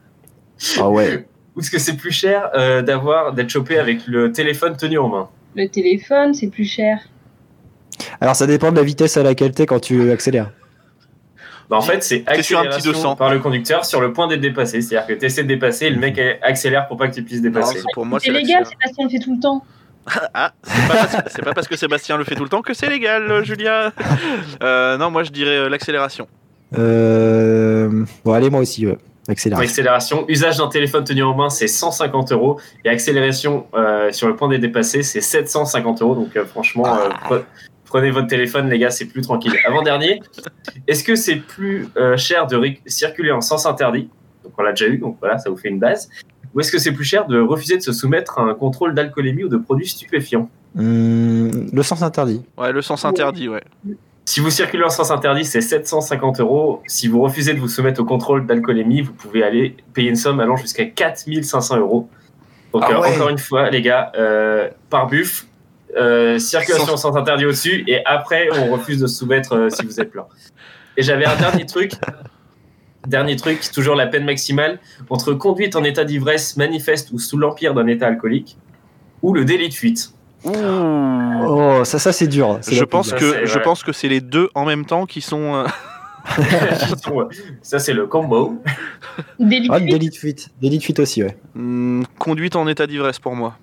Ah 0.78 0.88
ouais. 0.90 1.26
ou 1.54 1.60
est-ce 1.60 1.70
que 1.70 1.78
c'est 1.78 1.96
plus 1.96 2.10
cher 2.12 2.50
euh, 2.54 2.82
d'avoir 2.82 3.32
d'être 3.32 3.50
chopé 3.50 3.78
avec 3.78 4.06
le 4.06 4.32
téléphone 4.32 4.76
tenu 4.76 4.98
en 4.98 5.08
main 5.08 5.28
Le 5.54 5.68
téléphone, 5.68 6.34
c'est 6.34 6.48
plus 6.48 6.64
cher. 6.64 6.98
Alors, 8.20 8.36
ça 8.36 8.46
dépend 8.46 8.70
de 8.72 8.76
la 8.76 8.82
vitesse 8.82 9.16
à 9.16 9.22
laquelle 9.22 9.52
t'es 9.52 9.66
quand 9.66 9.80
tu 9.80 10.10
accélères. 10.10 10.50
Bah, 11.70 11.76
en 11.78 11.80
fait, 11.82 12.02
c'est 12.02 12.20
un 12.28 12.32
petit 12.34 12.54
accélération 12.54 12.92
200. 12.92 13.16
par 13.16 13.32
le 13.32 13.40
conducteur 13.40 13.84
sur 13.84 14.00
le 14.00 14.12
point 14.12 14.28
d'être 14.28 14.40
dépassé. 14.40 14.80
C'est-à-dire 14.82 15.06
que 15.08 15.14
tu 15.14 15.24
essaies 15.26 15.42
de 15.42 15.48
dépasser 15.48 15.86
et 15.86 15.90
le 15.90 15.98
mec 15.98 16.20
accélère 16.42 16.86
pour 16.86 16.96
pas 16.96 17.08
que 17.08 17.14
tu 17.14 17.22
puisses 17.24 17.42
dépasser. 17.42 17.78
c'est- 17.78 17.84
pour 17.92 18.06
moi, 18.06 18.20
C'est 18.20 18.26
c'est 18.26 18.32
légal, 18.32 18.64
Sébastien 18.66 19.04
le 19.04 19.10
fait 19.10 19.18
tout 19.18 19.34
le 19.34 19.40
temps. 19.40 19.64
Ah, 20.34 20.52
c'est 20.62 20.86
pas, 20.86 20.94
parce 20.94 21.16
que- 21.16 21.30
c'est 21.30 21.42
pas 21.42 21.52
parce 21.54 21.68
que 21.68 21.76
Sébastien 21.76 22.16
le 22.18 22.24
fait 22.24 22.36
tout 22.36 22.44
le 22.44 22.48
temps 22.48 22.62
que 22.62 22.72
c'est 22.74 22.88
légal, 22.88 23.28
euh, 23.30 23.42
Julia. 23.42 23.92
Euh, 24.62 24.96
non, 24.96 25.10
moi 25.10 25.24
je 25.24 25.30
dirais 25.32 25.68
l'accélération. 25.68 26.28
Euh... 26.78 28.04
Bon, 28.24 28.32
allez, 28.32 28.50
moi 28.50 28.60
aussi, 28.60 28.86
ouais. 28.86 28.98
Accélération. 29.28 29.64
Accélération, 29.70 30.24
usage 30.28 30.56
d'un 30.58 30.68
téléphone 30.68 31.04
tenu 31.04 31.22
en 31.22 31.34
main, 31.34 31.50
c'est 31.50 31.66
150 31.68 32.32
euros. 32.32 32.60
Et 32.84 32.88
accélération 32.88 33.66
euh, 33.74 34.12
sur 34.12 34.28
le 34.28 34.36
point 34.36 34.48
d'être 34.48 34.60
dépassé, 34.60 35.02
c'est 35.02 35.20
750 35.20 36.02
euros. 36.02 36.14
Donc 36.14 36.36
euh, 36.36 36.44
franchement, 36.44 36.86
euh, 36.86 37.08
pre- 37.28 37.42
prenez 37.84 38.10
votre 38.10 38.28
téléphone, 38.28 38.68
les 38.70 38.78
gars, 38.78 38.90
c'est 38.90 39.06
plus 39.06 39.22
tranquille. 39.22 39.52
Avant-dernier, 39.66 40.20
est-ce 40.86 41.02
que 41.04 41.14
c'est 41.16 41.36
plus 41.36 41.88
euh, 41.96 42.16
cher 42.16 42.46
de 42.46 42.60
circuler 42.86 43.32
en 43.32 43.40
sens 43.40 43.66
interdit? 43.66 44.08
Donc 44.44 44.52
on 44.58 44.62
l'a 44.62 44.70
déjà 44.70 44.86
eu, 44.86 44.98
donc 44.98 45.16
voilà, 45.20 45.38
ça 45.38 45.50
vous 45.50 45.56
fait 45.56 45.68
une 45.70 45.78
base. 45.80 46.08
Ou 46.54 46.60
est-ce 46.60 46.70
que 46.72 46.78
c'est 46.78 46.92
plus 46.92 47.04
cher 47.04 47.26
de 47.26 47.40
refuser 47.40 47.76
de 47.76 47.82
se 47.82 47.92
soumettre 47.92 48.38
à 48.38 48.42
un 48.42 48.54
contrôle 48.54 48.94
d'alcoolémie 48.94 49.44
ou 49.44 49.48
de 49.48 49.56
produits 49.58 49.88
stupéfiants? 49.88 50.48
Hum, 50.78 51.68
le 51.72 51.82
sens 51.82 52.02
interdit. 52.02 52.42
Ouais, 52.56 52.70
le 52.72 52.80
sens 52.82 53.04
interdit, 53.04 53.48
ouais. 53.48 53.62
Si 54.28 54.40
vous 54.40 54.50
circulez 54.50 54.82
en 54.82 54.90
sens 54.90 55.12
interdit, 55.12 55.44
c'est 55.44 55.60
750 55.60 56.40
euros. 56.40 56.82
Si 56.88 57.06
vous 57.06 57.22
refusez 57.22 57.54
de 57.54 57.60
vous 57.60 57.68
soumettre 57.68 58.00
au 58.00 58.04
contrôle 58.04 58.44
d'alcoolémie, 58.44 59.00
vous 59.00 59.12
pouvez 59.12 59.44
aller 59.44 59.76
payer 59.94 60.10
une 60.10 60.16
somme 60.16 60.40
allant 60.40 60.56
jusqu'à 60.56 60.84
4500 60.84 61.78
euros. 61.78 62.10
Donc, 62.72 62.82
Ah 62.84 62.90
euh, 62.90 63.00
ouais. 63.00 63.14
encore 63.14 63.28
une 63.28 63.38
fois, 63.38 63.70
les 63.70 63.80
gars, 63.82 64.10
euh, 64.18 64.68
par 64.90 65.06
buff, 65.06 65.46
euh, 65.96 66.40
circulation 66.40 66.94
en 66.94 66.96
sens 66.96 67.16
interdit 67.16 67.46
au-dessus, 67.46 67.84
et 67.86 68.04
après, 68.04 68.48
on 68.52 68.72
refuse 68.72 68.98
de 68.98 69.06
se 69.06 69.14
soumettre 69.14 69.68
si 69.70 69.86
vous 69.86 70.00
êtes 70.00 70.10
plein. 70.10 70.26
Et 70.96 71.02
j'avais 71.02 71.24
un 71.24 71.36
dernier 71.36 71.64
truc. 71.64 71.92
Dernier 73.06 73.36
truc, 73.36 73.60
toujours 73.72 73.94
la 73.94 74.08
peine 74.08 74.24
maximale, 74.24 74.80
entre 75.10 75.32
conduite 75.32 75.76
en 75.76 75.84
état 75.84 76.02
d'ivresse 76.04 76.56
manifeste 76.56 77.12
ou 77.12 77.20
sous 77.20 77.38
l'empire 77.38 77.72
d'un 77.72 77.86
état 77.86 78.08
alcoolique, 78.08 78.58
ou 79.22 79.32
le 79.32 79.44
délit 79.44 79.68
de 79.68 79.74
fuite. 79.74 80.15
Oh, 80.48 81.80
ça, 81.84 81.98
ça 81.98 82.12
c'est 82.12 82.26
dur. 82.26 82.58
C'est 82.60 82.74
Je 82.74 82.84
pense 82.84 83.10
Ça, 83.10 83.16
que 83.16 83.30
c'est 83.32 83.46
je 83.46 83.58
pense 83.58 83.82
que 83.82 83.92
c'est 83.92 84.08
les 84.08 84.20
deux 84.20 84.48
en 84.54 84.64
même 84.64 84.84
temps 84.84 85.06
qui 85.06 85.20
sont. 85.20 85.54
euh, 85.56 85.64
Ça, 87.62 87.78
c'est 87.78 87.92
le 87.92 88.06
combo. 88.06 88.60
Délit 89.38 89.68
Ah, 89.70 89.78
fuite. 89.78 89.90
délit 89.90 90.10
de 90.10 90.14
fuite. 90.14 90.48
Délit 90.60 90.78
de 90.78 90.82
fuite 90.82 90.98
aussi, 90.98 91.22
ouais. 91.22 91.36
hum, 91.54 92.04
conduite 92.18 92.56
en 92.56 92.66
état 92.66 92.86
d'ivresse 92.86 93.18
pour 93.18 93.34
moi. 93.36 93.56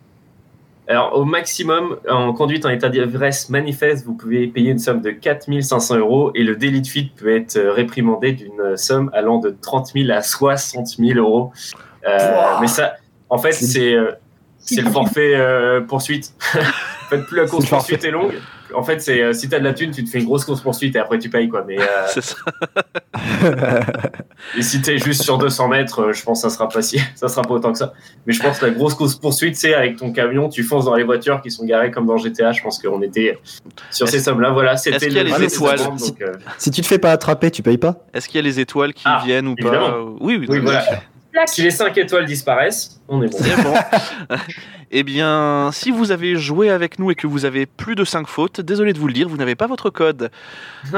Alors, 0.88 1.17
au 1.17 1.24
maximum, 1.26 1.98
en 2.10 2.34
conduite 2.34 2.65
en 2.65 2.69
état 2.69 2.89
d'ivresse 2.89 3.50
manifeste, 3.50 4.06
vous 4.06 4.13
pouvez 4.13 4.48
payer 4.48 4.72
une 4.72 4.80
somme 4.80 5.02
de 5.02 5.12
4500 5.12 5.98
euros 5.98 6.32
et 6.36 6.43
le 6.43 6.56
délit 6.58 6.82
de 6.82 6.88
fuite 6.88 7.13
peut 7.15 7.34
être 7.36 7.56
euh, 7.58 7.72
réprimandé 7.72 8.34
d'une 8.34 8.76
somme 8.78 9.10
allant 9.13 9.39
de 9.39 9.56
30 9.62 9.91
000 9.96 10.12
à 10.12 10.22
60 10.22 10.88
000 11.00 11.19
euros. 11.19 11.52
Euh, 12.08 12.17
mais 12.60 12.67
ça, 12.67 12.96
en 13.30 13.38
fait, 13.38 13.54
C'est- 13.54 13.96
c'est 14.63 14.82
le 14.82 14.89
forfait 14.89 15.34
euh, 15.36 15.82
poursuite. 15.82 16.34
en 16.56 17.10
fait, 17.10 17.21
plus 17.23 17.38
la 17.38 17.47
course 17.47 17.67
poursuite 17.67 18.04
est 18.04 18.12
longue, 18.12 18.34
en 18.76 18.84
fait, 18.84 18.99
c'est 19.02 19.21
euh, 19.21 19.34
si 19.34 19.49
t'as 19.49 19.60
de 19.60 19.63
la 19.63 19.73
thune, 19.73 19.91
tu 19.91 20.04
te 20.04 20.10
fais 20.10 20.19
une 20.19 20.26
grosse 20.26 20.45
course 20.45 20.62
poursuite 20.62 20.95
et 20.95 20.99
après 20.99 21.19
tu 21.19 21.30
payes 21.30 21.49
quoi. 21.49 21.63
Mais 21.67 21.80
euh, 21.80 21.86
C'est 22.08 22.23
ça. 22.23 22.36
et 24.58 24.62
si 24.62 24.82
t'es 24.82 24.97
juste 24.97 25.23
sur 25.23 25.38
200 25.38 25.67
mètres, 25.67 26.02
euh, 26.02 26.13
je 26.13 26.23
pense 26.23 26.41
que 26.41 26.49
ça 26.49 26.56
sera 26.56 26.69
pas 26.69 26.82
si, 26.82 26.99
ça 27.15 27.28
sera 27.28 27.41
pas 27.41 27.54
autant 27.54 27.71
que 27.71 27.78
ça. 27.78 27.93
Mais 28.26 28.34
je 28.34 28.41
pense 28.41 28.60
que 28.60 28.65
la 28.65 28.71
grosse 28.71 28.95
course 28.95 29.15
poursuite, 29.15 29.56
c'est 29.56 29.73
avec 29.73 29.97
ton 29.97 30.12
camion, 30.12 30.49
tu 30.49 30.63
fonces 30.63 30.86
dans 30.86 30.95
les 30.95 31.04
voitures 31.04 31.41
qui 31.41 31.52
sont 31.52 31.65
garées 31.65 31.91
comme 31.91 32.06
dans 32.06 32.17
GTA. 32.17 32.52
Je 32.52 32.62
pense 32.62 32.80
qu'on 32.80 33.02
était 33.02 33.38
sur 33.91 34.08
ces 34.08 34.19
sommes-là. 34.19 34.52
Voilà, 34.52 34.73
est-ce 34.73 34.84
c'était 34.84 35.08
qu'il 35.08 35.15
y 35.15 35.19
a 35.19 35.23
le 35.23 35.30
les 35.30 35.38
le 35.38 35.43
étoiles 35.45 35.80
donc, 35.80 36.21
euh, 36.21 36.34
si 36.58 36.71
tu 36.71 36.82
te 36.82 36.88
fais 36.88 36.99
pas 36.99 37.12
attraper, 37.12 37.52
tu 37.52 37.62
payes 37.62 37.78
pas 37.78 38.06
Est-ce 38.13 38.28
qu'il 38.28 38.38
y 38.38 38.39
a 38.39 38.43
les 38.43 38.60
étoiles 38.60 38.93
qui 38.93 39.04
Ah, 39.06 39.21
viennent 39.26 39.47
ou 39.47 39.56
pas. 39.56 39.99
Oui, 40.19 40.38
oui, 40.38 40.45
Oui, 40.49 40.60
voilà. 40.60 40.84
Plaque. 41.34 41.50
Si 41.50 41.62
les 41.63 41.72
5 41.72 41.98
étoiles 41.98 42.26
disparaissent, 42.26 43.02
on 43.08 43.22
est 43.24 43.28
bon. 43.28 43.38
C'est 43.41 43.62
bon. 43.62 43.74
eh 44.91 45.04
bien, 45.04 45.72
si 45.74 45.89
vous 45.89 46.12
avez 46.12 46.36
joué 46.36 46.69
avec 46.69 47.00
nous 47.00 47.10
et 47.10 47.15
que 47.15 47.26
vous 47.26 47.43
avez 47.46 47.65
plus 47.65 47.96
de 47.96 48.06
5 48.06 48.28
fautes, 48.28 48.62
désolé 48.62 48.93
de 48.93 49.00
vous 49.00 49.08
le 49.08 49.13
dire, 49.13 49.28
vous 49.28 49.38
n'avez 49.38 49.56
pas 49.56 49.65
votre 49.65 49.89
code. 49.89 50.30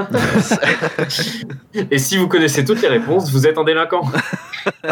Et 1.91 1.97
si 1.97 2.17
vous 2.17 2.27
connaissez 2.27 2.65
toutes 2.65 2.81
les 2.81 2.89
réponses, 2.89 3.31
vous 3.31 3.47
êtes 3.47 3.57
un 3.57 3.63
délinquant. 3.63 4.03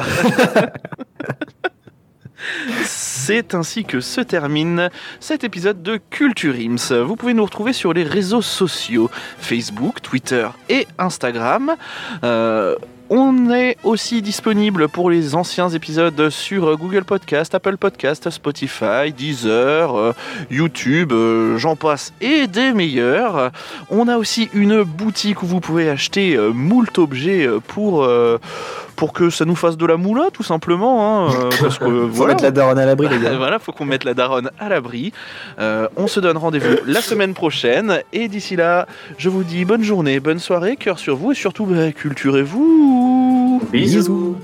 C'est 2.83 3.53
ainsi 3.53 3.85
que 3.85 3.99
se 3.99 4.21
termine 4.21 4.89
cet 5.19 5.43
épisode 5.43 5.81
de 5.81 5.99
Culture 6.09 6.55
Ims. 6.55 7.01
Vous 7.03 7.15
pouvez 7.15 7.33
nous 7.33 7.45
retrouver 7.45 7.73
sur 7.73 7.93
les 7.93 8.03
réseaux 8.03 8.41
sociaux 8.41 9.09
Facebook, 9.37 10.01
Twitter 10.01 10.47
et 10.69 10.87
Instagram. 10.97 11.75
Euh, 12.23 12.75
on 13.09 13.51
est 13.51 13.77
aussi 13.83 14.21
disponible 14.21 14.87
pour 14.87 15.09
les 15.09 15.35
anciens 15.35 15.69
épisodes 15.69 16.29
sur 16.29 16.77
Google 16.77 17.03
Podcast, 17.03 17.53
Apple 17.53 17.77
Podcast, 17.77 18.29
Spotify, 18.29 19.11
Deezer, 19.15 19.95
euh, 19.95 20.13
YouTube, 20.49 21.11
euh, 21.11 21.57
j'en 21.57 21.75
passe 21.75 22.13
et 22.21 22.47
des 22.47 22.73
meilleurs. 22.73 23.51
On 23.89 24.07
a 24.07 24.17
aussi 24.17 24.49
une 24.53 24.83
boutique 24.83 25.43
où 25.43 25.45
vous 25.45 25.59
pouvez 25.59 25.89
acheter 25.89 26.35
euh, 26.35 26.51
moult 26.51 26.97
objets 26.97 27.45
euh, 27.45 27.59
pour, 27.59 28.03
euh, 28.03 28.39
pour 28.95 29.13
que 29.13 29.29
ça 29.29 29.45
nous 29.45 29.55
fasse 29.55 29.77
de 29.77 29.85
la 29.85 29.97
moula, 29.97 30.29
tout 30.31 30.43
simplement. 30.43 31.27
hein, 31.27 31.33
euh, 31.33 31.49
parce 31.61 31.77
que, 31.79 31.85
Faut 31.85 32.07
voilà, 32.07 32.33
mettre 32.33 32.43
la 32.43 32.51
daronne 32.51 32.79
à 32.79 32.85
l'abri, 32.85 33.07
les 33.09 33.19
gars. 33.19 33.33
voilà, 33.37 33.59
faut 33.59 33.71
qu'on 33.71 33.85
mette 33.85 34.03
la 34.03 34.13
daronne 34.13 34.49
à 34.59 34.69
l'abri. 34.69 35.11
Euh, 35.59 35.87
on 35.97 36.07
se 36.07 36.19
donne 36.19 36.37
rendez-vous 36.37 36.77
la 36.85 37.01
semaine 37.09 37.33
prochaine. 37.33 37.99
Et 38.13 38.27
d'ici 38.27 38.55
là, 38.55 38.87
je 39.17 39.29
vous 39.29 39.43
dis 39.43 39.65
bonne 39.65 39.83
journée, 39.83 40.19
bonne 40.19 40.39
soirée, 40.39 40.75
cœur 40.75 40.99
sur 40.99 41.15
vous 41.15 41.31
et 41.31 41.35
surtout, 41.35 41.65
bah, 41.65 41.91
culturez-vous. 41.91 43.61
Bisous. 43.71 44.37